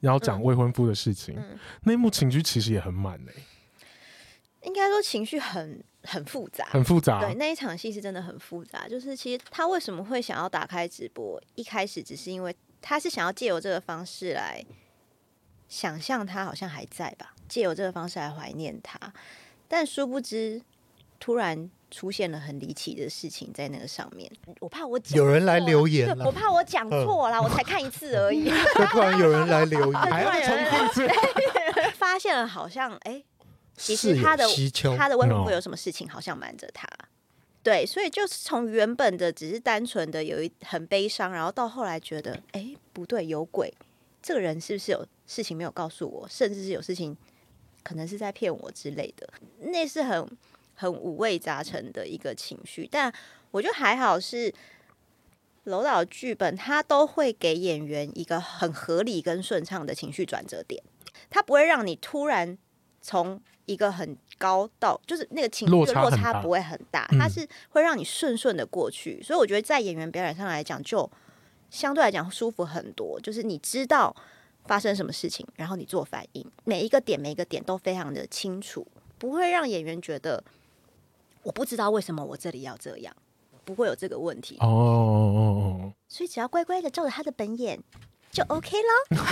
[0.00, 3.34] 然后讲未婚夫的事情，嗯嗯、那一幕情绪其实也很满诶。
[4.62, 7.20] 应该说情绪很很复杂，很复杂。
[7.20, 8.88] 对，那一场戏是真的很复杂。
[8.88, 11.40] 就是其实他为什么会想要打开直播？
[11.54, 14.64] 一开始只是因为他是想要借由这个方式来。
[15.70, 18.98] 想象他好像还在吧，借由这个方式来怀念他，
[19.68, 20.62] 但殊不知
[21.20, 24.32] 突然出现了很离奇的事情在那个上面。
[24.60, 28.48] 我怕我有人来留言，我怕我讲错了，我才看一次而已。
[28.90, 31.08] 突然有人来留言， 还要重复一次，
[31.98, 33.22] 发现了好像哎，
[33.76, 34.46] 其实他的
[34.96, 36.88] 他的未婚夫有什么事情好像瞒着他。
[37.62, 43.72] 对，所以就是从原本的只是单纯的有一很悲伤，然后到后来觉得，哎，不对，有鬼，
[44.22, 47.14] 这个人是不是有事情没有告诉我，甚至是有事情
[47.82, 50.26] 可能是在骗我之类的，那是很
[50.74, 52.88] 很五味杂陈的一个情绪。
[52.90, 53.12] 但
[53.50, 54.54] 我觉得还好是
[55.64, 60.82] 楼导剧本，他都会给演员一个很合理跟顺畅的情绪转折点，
[61.28, 62.56] 他不会让你突然
[63.02, 71.10] 从一个很高到就是那个情绪的落差不会很大，它是会让你顺顺的过去，所以我觉得在演员表演上来讲，就
[71.68, 73.20] 相对来讲舒服很多。
[73.20, 74.14] 就是你知道
[74.64, 78.86] 发生什么事情，然后你做反应，每一个点每一个点都非常的清楚，
[79.18, 80.42] 不会让演员觉得
[81.42, 83.14] 我不知道为什么我这里要这样，
[83.64, 85.92] 不会有这个问题哦。
[86.06, 87.78] 所以只要乖乖的照着他的本演
[88.30, 89.16] 就 OK 了。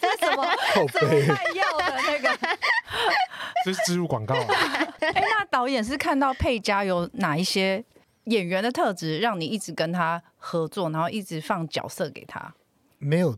[0.00, 0.46] 这是什么？
[0.92, 2.38] 这么卖药的那个？
[3.64, 4.46] 这是植入广告啊！
[5.00, 7.84] 哎，那导演是看到佩嘉有哪一些
[8.24, 12.54] 演员的特质，让你一直跟他合作，然后一直放角色给他？
[12.98, 13.36] 没有，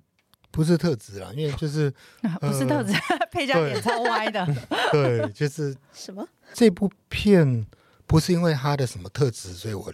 [0.50, 2.92] 不是特质啦，因为就是、呃、不是特质，
[3.31, 4.46] 佩嘉脸超歪的。
[4.92, 6.26] 对，就是什么？
[6.53, 7.66] 这部片
[8.07, 9.92] 不是因为他的什么特质，所以我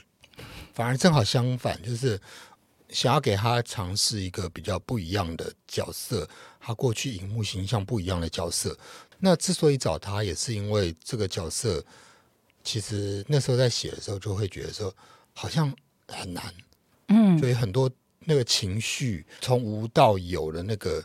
[0.75, 2.21] 反而正好相反，就是。
[2.89, 6.29] 想要给他尝试一个比较不一样的角色，
[6.61, 8.77] 他过去荧幕形象不一样的角色。
[9.19, 11.85] 那之所以找他，也是因为这个角色，
[12.63, 14.95] 其实那时候在写的时候，就会觉得说
[15.33, 15.75] 好像
[16.09, 16.55] 很难，
[17.09, 21.03] 嗯，所以很多那个情绪从无到有的那个，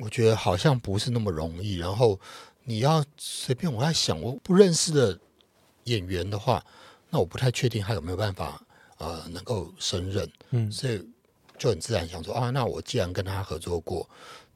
[0.00, 1.76] 我觉得好像不是那么容易。
[1.76, 2.18] 然后
[2.64, 5.18] 你要随便，我在想，我不认识的
[5.84, 6.64] 演员的话，
[7.08, 8.62] 那我不太确定他有没有办法。
[8.98, 11.00] 呃，能够胜任，嗯，所以
[11.56, 14.08] 就很自然想说啊，那我既然跟他合作过，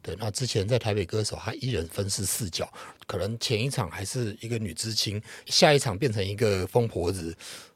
[0.02, 2.68] 对，那之前在台北歌手，他一人分饰四角，
[3.06, 7.32] 可能前一场还是一个女知青，下一场变成一个疯婆子，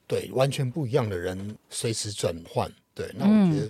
[0.08, 3.66] 对，完全不一样的人，随时转换，对，那我觉得，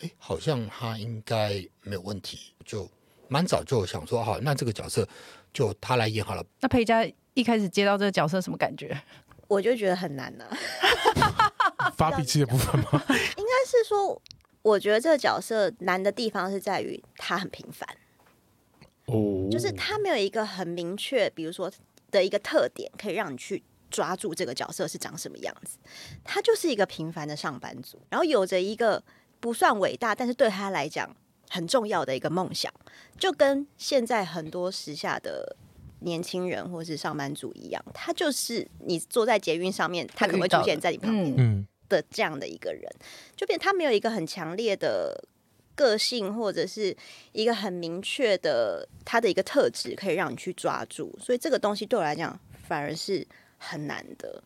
[0.00, 2.90] 哎、嗯，好像他应该没有问题，就
[3.28, 5.08] 蛮早就想说，好，那这个角色
[5.52, 6.44] 就他来演好了。
[6.60, 9.00] 那佩佳一开始接到这个角色什么感觉？
[9.46, 11.52] 我就觉得很难呢、啊。
[11.96, 12.86] 发脾气的部分吗？
[13.36, 14.20] 应该是说，
[14.62, 17.88] 我觉得这个角色难的地方是在于他很平凡。
[19.06, 21.70] 哦，就是他没有一个很明确，比如说
[22.10, 25.78] 的一个特点，可以让你去抓住这个角色是长什么样子。
[26.24, 29.02] 他就是一个平凡的上班族，然后有着一个
[29.40, 31.14] 不算伟大，但是对他来讲
[31.50, 32.72] 很重要的一个梦想，
[33.18, 35.56] 就跟现在很多时下的。
[36.04, 42.90] 年轻人或是上班族一样，他就是你坐在捷运上面，他可能会出现在你旁边的这样的一个人，
[43.36, 45.22] 就变他没有一个很强烈的
[45.74, 46.96] 个性，或者是
[47.32, 53.26] 一个很明确的他的一个特质可以让你去抓住，所以这个东西对我来讲反而是
[53.58, 54.42] 很难的。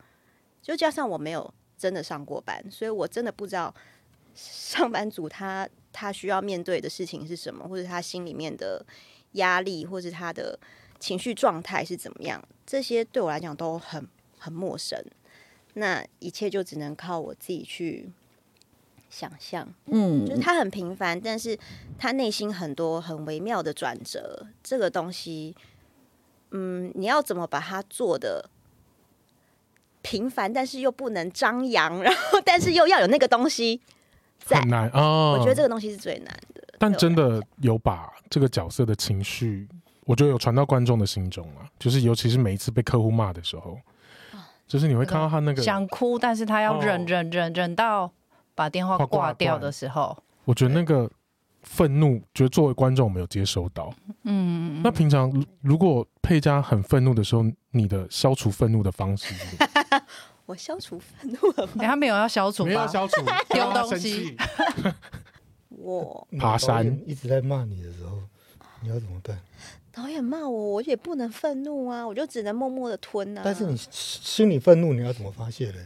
[0.61, 3.75] 就加上我没有真的上过班，所以我真的不知道
[4.35, 8.85] 上班族他他需要面对的事情是什么，或者他心里面的
[9.33, 10.59] 压力，或是他的。
[10.99, 12.43] 情绪状态是怎么样？
[12.65, 14.99] 这些对我来讲都很很陌生。
[15.79, 18.11] 那一切就只能靠我自己去
[19.11, 19.69] 想象。
[19.87, 21.59] 嗯，就是他很平凡，但是
[21.99, 24.47] 他内心很多很微妙的转折。
[24.63, 25.55] 这个东西，
[26.53, 28.49] 嗯，你要怎么把它做的
[30.01, 33.81] 平凡，但是又不能张扬，然后但是又要有那个东西
[34.39, 35.37] 在，很难哦。
[35.39, 36.63] 我觉得这个东西是最难的。
[36.79, 39.69] 但真的有把这个角色的情绪。
[40.05, 43.77] 我觉得有传到观众的心中啊，就是尤其是每一次被客户骂的时候，
[44.67, 48.11] 就是你会看到他那个想哭，但是他要忍忍忍忍到
[48.55, 51.11] 把电话挂掉的时候，我觉得那个
[51.63, 53.93] 愤怒，觉得作为观众没有接收到。
[54.25, 59.35] 嗯，那平常如果佩嘉很愤怒的时候，你的消除愤怒的方式？
[60.47, 61.85] 我消除愤怒了吗？
[61.85, 63.15] 他没有要消除，没有要消除，
[63.51, 64.37] 丢东西。
[65.71, 68.23] 我爬山一直在骂你的时候，
[68.83, 69.39] 你要怎么办？
[69.93, 73.41] 导演骂我，我也不能愤怒啊，我就只能默默的吞啊。
[73.45, 75.79] 但是你心里愤怒，你要怎么发泄呢？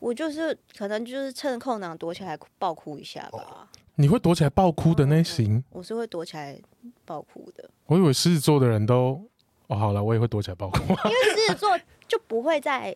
[0.00, 3.38] 我就是可能就是趁空档躲起来爆哭一下吧。
[3.38, 5.62] 哦、你会躲起来爆哭的那型？
[5.70, 6.58] 我是会躲起来
[7.04, 7.70] 爆哭的。
[7.86, 9.22] 我以为狮子座的人都
[9.68, 10.78] 哦，好了，我也会躲起来爆哭。
[10.80, 12.94] 因为狮子座就不会在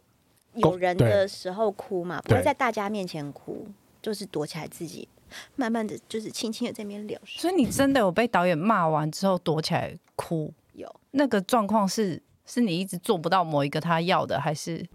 [0.54, 3.66] 有人 的时候哭嘛，不会在大家面前哭，
[4.02, 5.08] 就是躲起来自己。
[5.56, 10.52] 慢慢的就是轻轻的在那边聊，所以你真的有被导演骂完之后躲起来哭？
[10.74, 14.86] 有那个状况是是你一直做不到某一个他要的，还是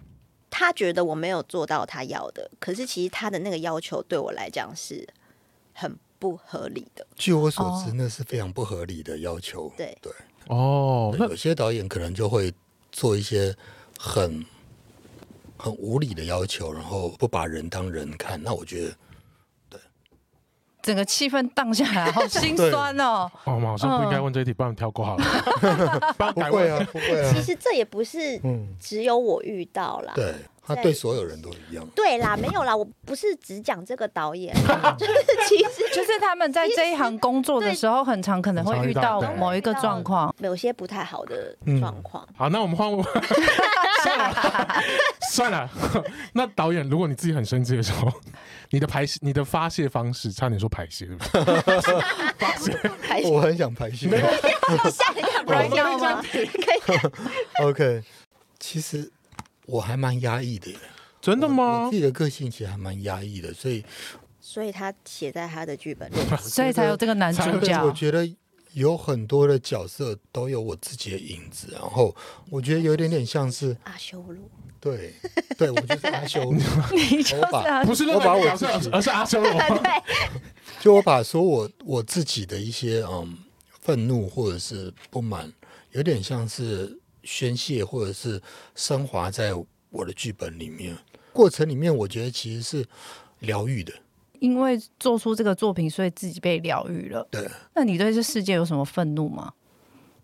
[0.50, 2.50] 他觉得我没有做到他要的？
[2.60, 5.08] 可是其实他的那个要求对我来讲是
[5.74, 7.06] 很不合理的。
[7.16, 9.72] 据我所知，那是非常不合理的要求。
[9.78, 10.12] 对对
[10.48, 12.52] 哦，有些导演可能就会
[12.92, 13.56] 做一些
[14.00, 14.44] 很
[15.58, 18.96] 很无理的要求，然后不把人当人看，那我觉得。
[20.86, 23.28] 整个气氛荡下来，好心酸哦。
[23.46, 25.26] 哦，我们好像不应该问这一题，帮你跳过好了。
[26.36, 27.34] 不会啊，不会啊。
[27.34, 28.40] 其实这也不是
[28.80, 30.14] 只有我遇到啦。
[30.14, 30.32] 对，
[30.66, 31.86] 他对所有人都一样。
[31.96, 34.54] 对啦，没有啦，我不是只讲这个导演，
[34.98, 35.14] 就是
[35.48, 42.28] 其实 就是他们在这一行工作的时候，很常可能会遇到某一个状况，有些不太好的状况。
[42.36, 42.86] 好，那我们换。
[44.06, 44.84] 算了，
[45.32, 45.70] 算了。
[46.34, 48.12] 那导演，如果你自己很生气的时候。
[48.72, 51.46] 你的排泄，你的发泄方式，差点说排泄，对不对？
[52.38, 52.76] 发泄，
[53.30, 54.08] 我很想排泄。
[54.08, 54.26] 没有，
[54.90, 56.22] 吓人家不要吗？
[56.32, 56.46] 可以。
[57.64, 58.04] OK，
[58.60, 59.10] 其实
[59.66, 60.72] 我还蛮压抑的。
[61.22, 61.90] 真的吗？
[61.90, 63.84] 自己的个性其实还蛮压抑的，所以，
[64.40, 67.84] 所以他写在他的剧本里，所以才有这个男主角。
[67.84, 68.32] 我觉得
[68.74, 72.16] 有很多的角色都有我自己的影子，然后
[72.52, 74.38] 我觉得有点点像是阿修罗。
[74.80, 75.16] 对，
[75.58, 76.54] 对我就是阿修罗，
[76.94, 77.46] 你就是
[77.88, 79.52] 不是我把我自己，而是阿修罗。
[79.82, 80.04] 对
[80.80, 83.36] 就我把说我我自己的一些嗯
[83.82, 85.52] 愤怒或者是不满，
[85.94, 88.42] 有点像是宣泄或者是
[88.76, 89.52] 升华在
[89.90, 90.96] 我的剧本里面。
[91.34, 92.86] 过程里面，我觉得其实是
[93.40, 93.92] 疗愈的。
[94.40, 97.28] 因为做出这个作品，所以自己被疗愈了。
[97.32, 99.52] 对，那你对这世界有什么愤怒吗？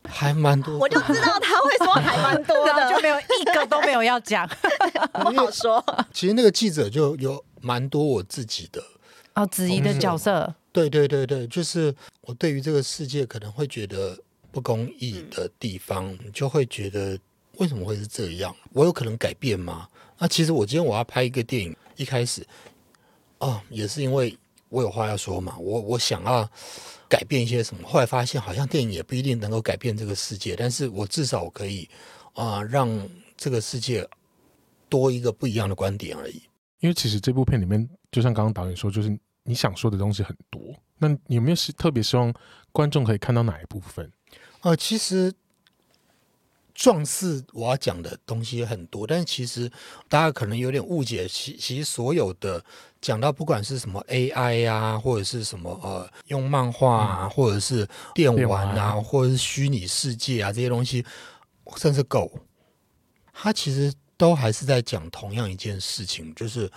[0.03, 4.49] 还蛮多，我就知道他会说还蛮多的， 就没有一个都没有要讲，
[5.13, 5.83] 不好说。
[6.11, 8.83] 其实那个记者就有蛮多我自己的
[9.35, 10.53] 哦，子怡的角色。
[10.71, 14.17] 对对对对，就是我对于这个世界可能会觉得
[14.51, 17.17] 不公义的地方，你、就会觉得
[17.57, 18.55] 为什么会是这样？
[18.73, 19.87] 我有可能改变吗？
[20.17, 22.45] 那其实我今天我要拍一个电影，一开始
[23.39, 24.37] 哦，也是因为
[24.69, 26.49] 我有话要说嘛，我我想要。
[27.11, 27.85] 改变一些什么？
[27.85, 31.85] 后来发现，好像电影也不一定能够改变这个世界，但是我至少我可以
[32.35, 32.89] 啊、呃，让
[33.35, 34.07] 这个世界
[34.87, 36.41] 多一个不一样的观点而已。
[36.79, 39.09] 因为其实这部片里面，就像刚刚导演说，就是
[39.43, 40.73] 你想说的东西很多。
[40.97, 42.33] 那你有没有是特别希望
[42.71, 44.09] 观众可以看到哪一部分？
[44.61, 45.33] 呃，其实。
[46.73, 49.69] 壮士我要讲的东西很多，但是其实
[50.07, 51.27] 大家可能有点误解。
[51.27, 52.63] 其其实所有的
[52.99, 61.05] 讲到不管是什么 AI 啊，或者是什么呃用漫画啊，或者是电玩啊，或者是虚拟世界啊这些东西，
[61.75, 62.31] 甚至狗，
[63.31, 66.71] 它其实都还是在讲同样一件事情，就是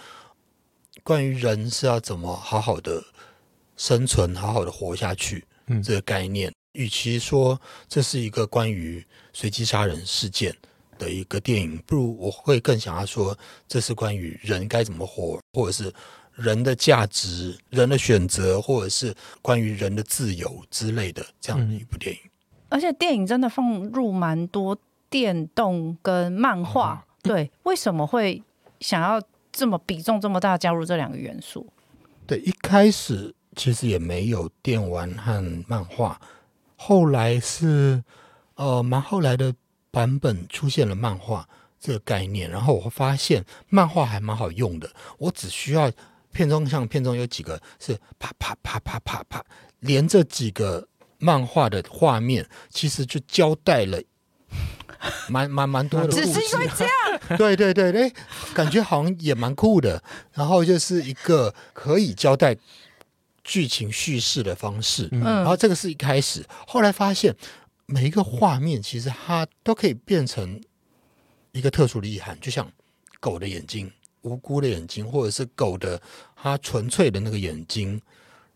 [1.02, 3.02] 关于人是要怎么好好的
[3.76, 6.52] 生存，好好的活下去，嗯，这个概念。
[6.74, 10.54] 与其说这是一个关于随机杀人事件
[10.98, 15.92] 的一个电影，不如我会更想要说，这是关于人该怎么活，或者是
[16.34, 22.20] 人的价值、人的选择，或者是关于人的自由之类的这样的一部电影。
[22.68, 24.76] 而且电影真的放入蛮多
[25.08, 28.42] 电动跟漫画，对，为什么会
[28.80, 29.22] 想要
[29.52, 31.66] 这么比重这么大加入这两个元素？
[32.26, 36.20] 对，一开始其实也没有电玩和漫画。
[36.76, 38.02] 后来是，
[38.56, 39.54] 呃，蛮后来的
[39.90, 41.48] 版本出现了漫画
[41.80, 44.90] 这个概念，然后我会发现漫画还蛮好用的。
[45.18, 45.90] 我只需要
[46.32, 49.44] 片中像片中有几个是啪啪啪啪啪啪，
[49.80, 54.02] 连着几个漫画的画面，其实就交代了
[55.28, 56.26] 蛮蛮蛮多的故事。
[56.26, 56.92] 只是因为这样，
[57.38, 58.12] 对对对哎，
[58.52, 60.02] 感觉好像也蛮酷的。
[60.32, 62.56] 然后就是一个可以交代。
[63.44, 67.36] 剧情叙事的方式，嗯，然后这个是一开始，后来发现
[67.84, 70.58] 每一个画面其实它都可以变成
[71.52, 72.66] 一个特殊的意涵，就像
[73.20, 73.92] 狗的眼睛，
[74.22, 76.00] 无辜的眼睛，或者是狗的
[76.34, 78.00] 它纯粹的那个眼睛，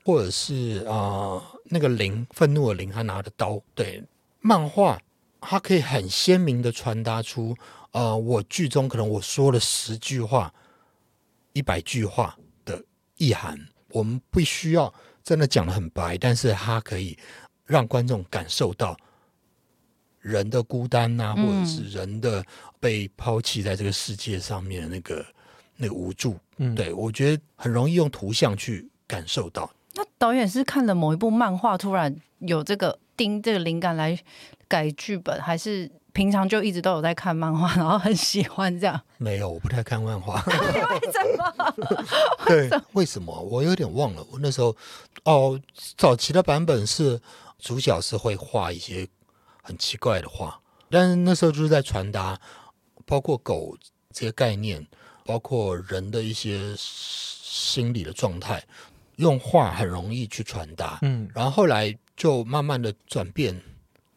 [0.05, 3.61] 或者是啊、呃、那个灵，愤怒的灵，他拿的刀。
[3.75, 4.03] 对，
[4.41, 4.99] 漫画
[5.41, 7.55] 它可以很鲜明的传达出，
[7.93, 10.53] 呃，我剧中可能我说了十句话、
[11.53, 12.83] 一百句话的
[13.19, 13.69] 意涵。
[13.91, 17.17] 我们不需要真的讲的很白，但是它可以
[17.65, 18.97] 让观众感受到
[20.21, 22.45] 人的孤单啊，或者是人的
[22.81, 25.27] 被抛弃在这个世界上面的那个
[25.77, 26.39] 那个无助。
[26.57, 29.71] 嗯，对，我觉得很容易用图像去感受到。
[29.95, 34.19] 那导演是看了某一部漫画，突然有这个盯这个灵感来
[34.67, 35.91] 改剧本，还是？
[36.19, 39.01] 平常就一直都有在看漫画，然后很喜欢这样。
[39.19, 40.43] 没有，我不太看漫画。
[40.51, 41.75] 为什么？
[42.45, 43.41] 对，为什么？
[43.43, 44.27] 我有点忘了。
[44.33, 44.77] 我那时候
[45.23, 45.61] 哦，
[45.97, 47.21] 早期的版本是
[47.61, 49.07] 主角是会画一些
[49.63, 50.61] 很奇怪的画，
[50.91, 52.37] 但是那时候就是在传达，
[53.07, 53.77] 包括狗
[54.13, 54.85] 这些概念，
[55.25, 58.61] 包括人的一些心理的状态，
[59.19, 60.99] 用画很容易去传达。
[61.03, 63.63] 嗯，然后后来就慢慢的转变。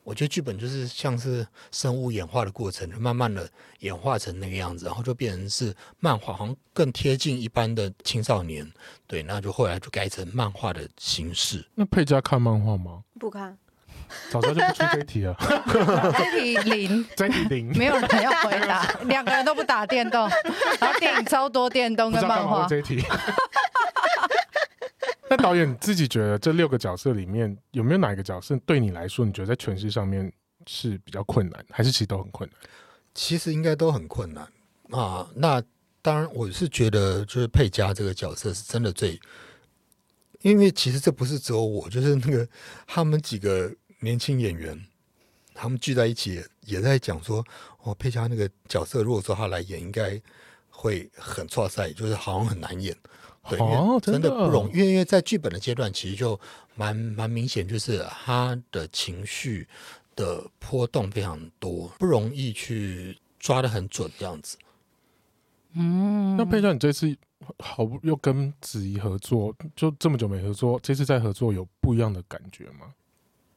[0.04, 3.47] 我觉得剧本就是像是生物演化的过程，慢慢的
[3.80, 8.70] 演化成那个样子，然后就变成是漫画，好像更贴近一般的青少年。
[9.06, 11.64] 对，那就后来就改成漫画的形式。
[11.76, 13.04] 那佩嘉看漫画吗？
[13.20, 13.58] 不看，
[14.32, 15.36] 早知道就不出这一题了。
[16.18, 20.28] 这题零， 这题零，没有人要回答，两个人都不打电动，
[20.80, 22.66] 然后电影超多电动跟漫画。
[22.68, 23.04] 这题。
[25.32, 30.29] 那导演自己觉得这六个角色里面有没有哪一个角色对你来说，你觉得在诠释上面
[30.67, 32.59] 是比较困难，还是其实都很困难？
[33.13, 34.45] 其实应该都很困难
[34.89, 35.25] 啊。
[35.34, 35.63] 那
[36.01, 39.17] 当然，我是觉得就是佩嘉这个角色是真的最，
[40.41, 42.45] 因为其实这不是只有我，就是那个
[42.86, 44.77] 他们几个年轻演员，
[45.53, 47.41] 他们聚在一起也在讲说，
[47.84, 50.21] 哦，佩嘉那个角色如果说他来演，应该
[50.69, 52.93] 会很挫赛，就是好像很难演。
[53.50, 56.39] 对，哦，真的不容易，因为因为在剧本的阶段，其实就
[56.76, 59.68] 蛮蛮明显，就是他的情绪
[60.16, 64.58] 的波动非常多，不容易去抓的很准这样子。
[65.74, 67.16] 嗯，那佩嘉，你这次
[67.58, 72.94] 好又跟子怡合作，就这么久没合作，这次再合作有不一样的感觉吗？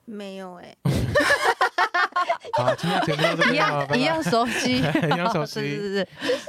[0.06, 0.90] 没有哎、欸。
[2.54, 6.44] 好，今天节目到这边， 一样一样熟悉，一样熟悉，是是是， 就是。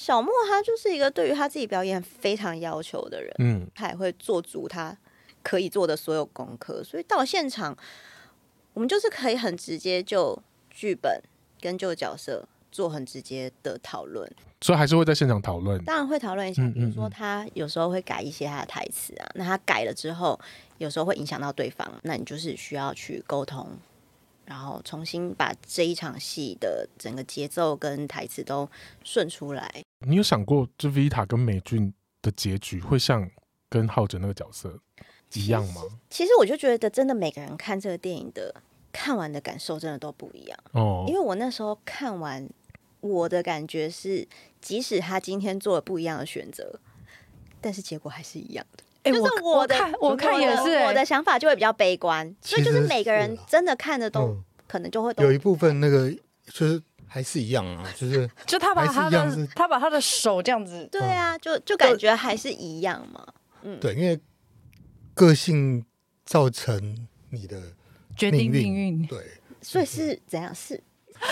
[0.00, 4.96] 小莫他就是一个对于他自己表演非常要求的人，嗯，他也会做足他
[5.42, 7.76] 可以做的所有功课，所以到现场，
[8.72, 11.20] 我们就是可以很直接就剧本
[11.60, 14.26] 跟旧角色做很直接的讨论，
[14.62, 20.40] 所以还是会在现场讨论，当然会讨论一下，比如说他有时候会改一些他的台词啊，那他改了之后，
[20.78, 23.68] 有时候会影响到对方，那你就是需要去沟通。
[24.50, 28.68] 然后重新把这一场戏的整个节奏跟台词都
[29.04, 29.72] 顺出来。
[30.04, 33.30] 你有想过，这 Vita 跟美俊的结局会像
[33.68, 34.76] 跟浩哲那个角色
[35.34, 35.82] 一样吗？
[35.82, 38.52] 其实，其实我就觉得，真的每个人看这个电影的
[38.90, 41.04] 看完的感受真的都不一样哦。
[41.06, 42.50] 因为我那时候看完，
[42.98, 44.26] 我的感觉是，
[44.60, 46.80] 即使他今天做了不一样的选择，
[47.60, 48.82] 但是结果还是一样的。
[49.04, 56.10] 欸、就是我的，我看也是、欸，我的想法就会比较悲观，所以就是每个人真的看的都、嗯、可能就会有一部分那个
[56.52, 63.26] 就是还是一样啊，就是 就他把他的他把他的手这样子，对啊，就就感觉还是一样嘛，
[63.62, 64.18] 嗯，对，因为
[65.14, 65.84] 个性
[66.24, 67.60] 造成你的
[68.16, 69.18] 决定命运，对，
[69.62, 70.54] 所以是怎样？
[70.54, 70.82] 是？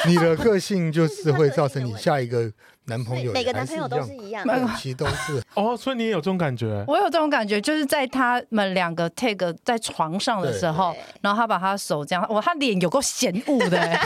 [0.06, 2.50] 你的个性就是会造成你下一个
[2.84, 5.76] 男朋友，每个男朋友都是一样的，其实都是 哦。
[5.76, 6.84] 所以你也有这种感觉？
[6.86, 13.78] 我有这种感觉，就是在他们两个 take 在床上的时候，然后他把他手这样，哇，他脸有够嫌恶的。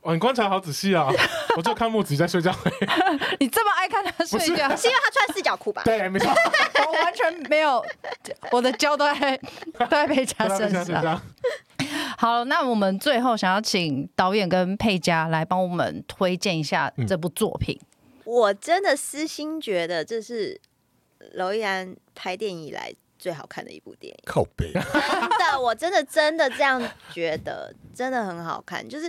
[0.00, 1.10] 哦，你观察好仔细啊！
[1.54, 2.50] 我就看木子在睡觉。
[3.38, 5.82] 你这么爱看他睡觉，是因为他穿四角裤吧？
[5.84, 6.32] 对，没错。
[6.86, 7.84] 我完全没有，
[8.50, 9.38] 我的胶都在
[9.78, 11.20] 都在佩嘉身上。
[12.16, 17.78] 好，那我们最后想要请导演跟佩嘉来帮我们推荐一下这部作品。
[17.82, 17.86] 嗯、
[18.24, 20.60] 我真的私心觉得这是
[21.34, 24.18] 娄艺安拍电影以来最好看的一部电影。
[24.24, 26.82] 靠背， 真的，我真的真的这样
[27.12, 28.86] 觉得，真的很好看。
[28.88, 29.08] 就是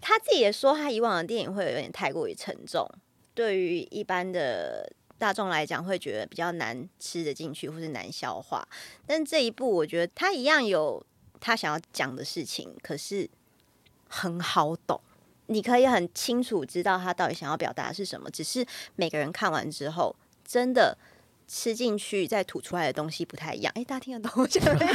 [0.00, 2.88] 他自己也说，他以往的电影会有点太过于沉重，
[3.34, 8.66] 对于一般的大众来讲会觉得比较难吃得进去，或是难消化。
[9.06, 11.04] 但这一部，我觉得他一样有。
[11.40, 13.28] 他想要讲的事情，可是
[14.08, 15.00] 很好懂，
[15.46, 18.30] 你可以很清楚知道他到底想要表达的是什么。
[18.30, 18.66] 只是
[18.96, 20.14] 每个人看完之后，
[20.44, 20.96] 真的
[21.46, 23.72] 吃进去再吐出来的东西不太一样。
[23.74, 24.86] 哎，大家听得懂我讲的？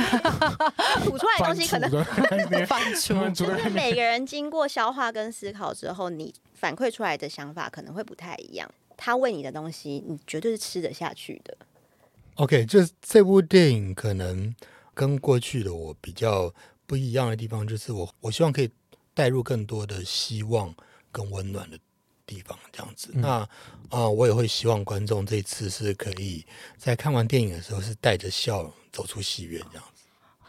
[1.06, 8.70] 吐出来的东西可能反出， 就是每个人经过消化跟思考之后，你反馈出来的想法可能会不太一样。
[8.96, 11.58] 他喂你的东西，你绝对是吃得下去的。
[12.36, 14.56] OK，就是这部电影可能。
[14.94, 16.54] 跟过去的我比较
[16.86, 18.70] 不一样的地方，就是我我希望可以
[19.14, 20.74] 带入更多的希望
[21.12, 21.78] 跟温暖的
[22.26, 23.12] 地方，这样子。
[23.14, 23.50] 嗯、那啊、
[23.90, 26.46] 呃，我也会希望观众这次是可以
[26.78, 29.93] 在看完电影的时候是带着笑走出戏院，这样子。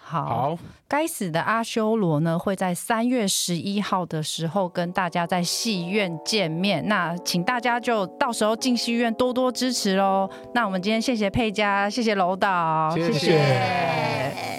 [0.06, 6.86] 好，该死的阿修罗呢，会在三月十一号的时候跟大家在戏院见面。
[6.86, 10.28] 那请大家就到时候进戏院多多支持喽。
[10.52, 13.12] 那我们今天谢谢佩嘉，谢谢楼导，谢谢。
[13.12, 14.53] 谢谢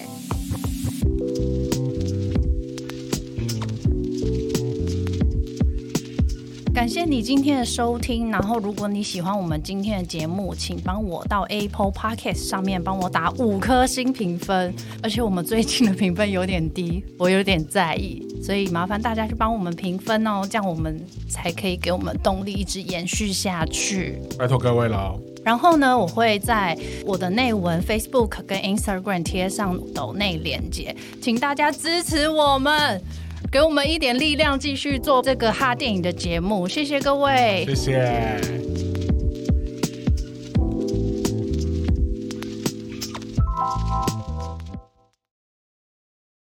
[6.86, 14.72] 感谢你今天的收听，然后如果你喜欢我们今天的节目，请帮我到 Apple Podcast 上面帮我打五颗星评分，
[15.02, 24.22] 而且我们最近的评分有点低，我有点在意，所以麻烦大家去帮我们评分哦，这样我们才可以给我们动力一直延续下去。
[24.38, 25.20] 拜托各位了。
[25.44, 33.02] 然后呢，我会在我的内文 Facebook 跟 Instagram 贴上抖内连接，请大家支持我们，
[33.56, 36.68] 给我们一点力量，继续做这个哈电影的节目。
[36.68, 38.85] 谢谢各位，谢谢。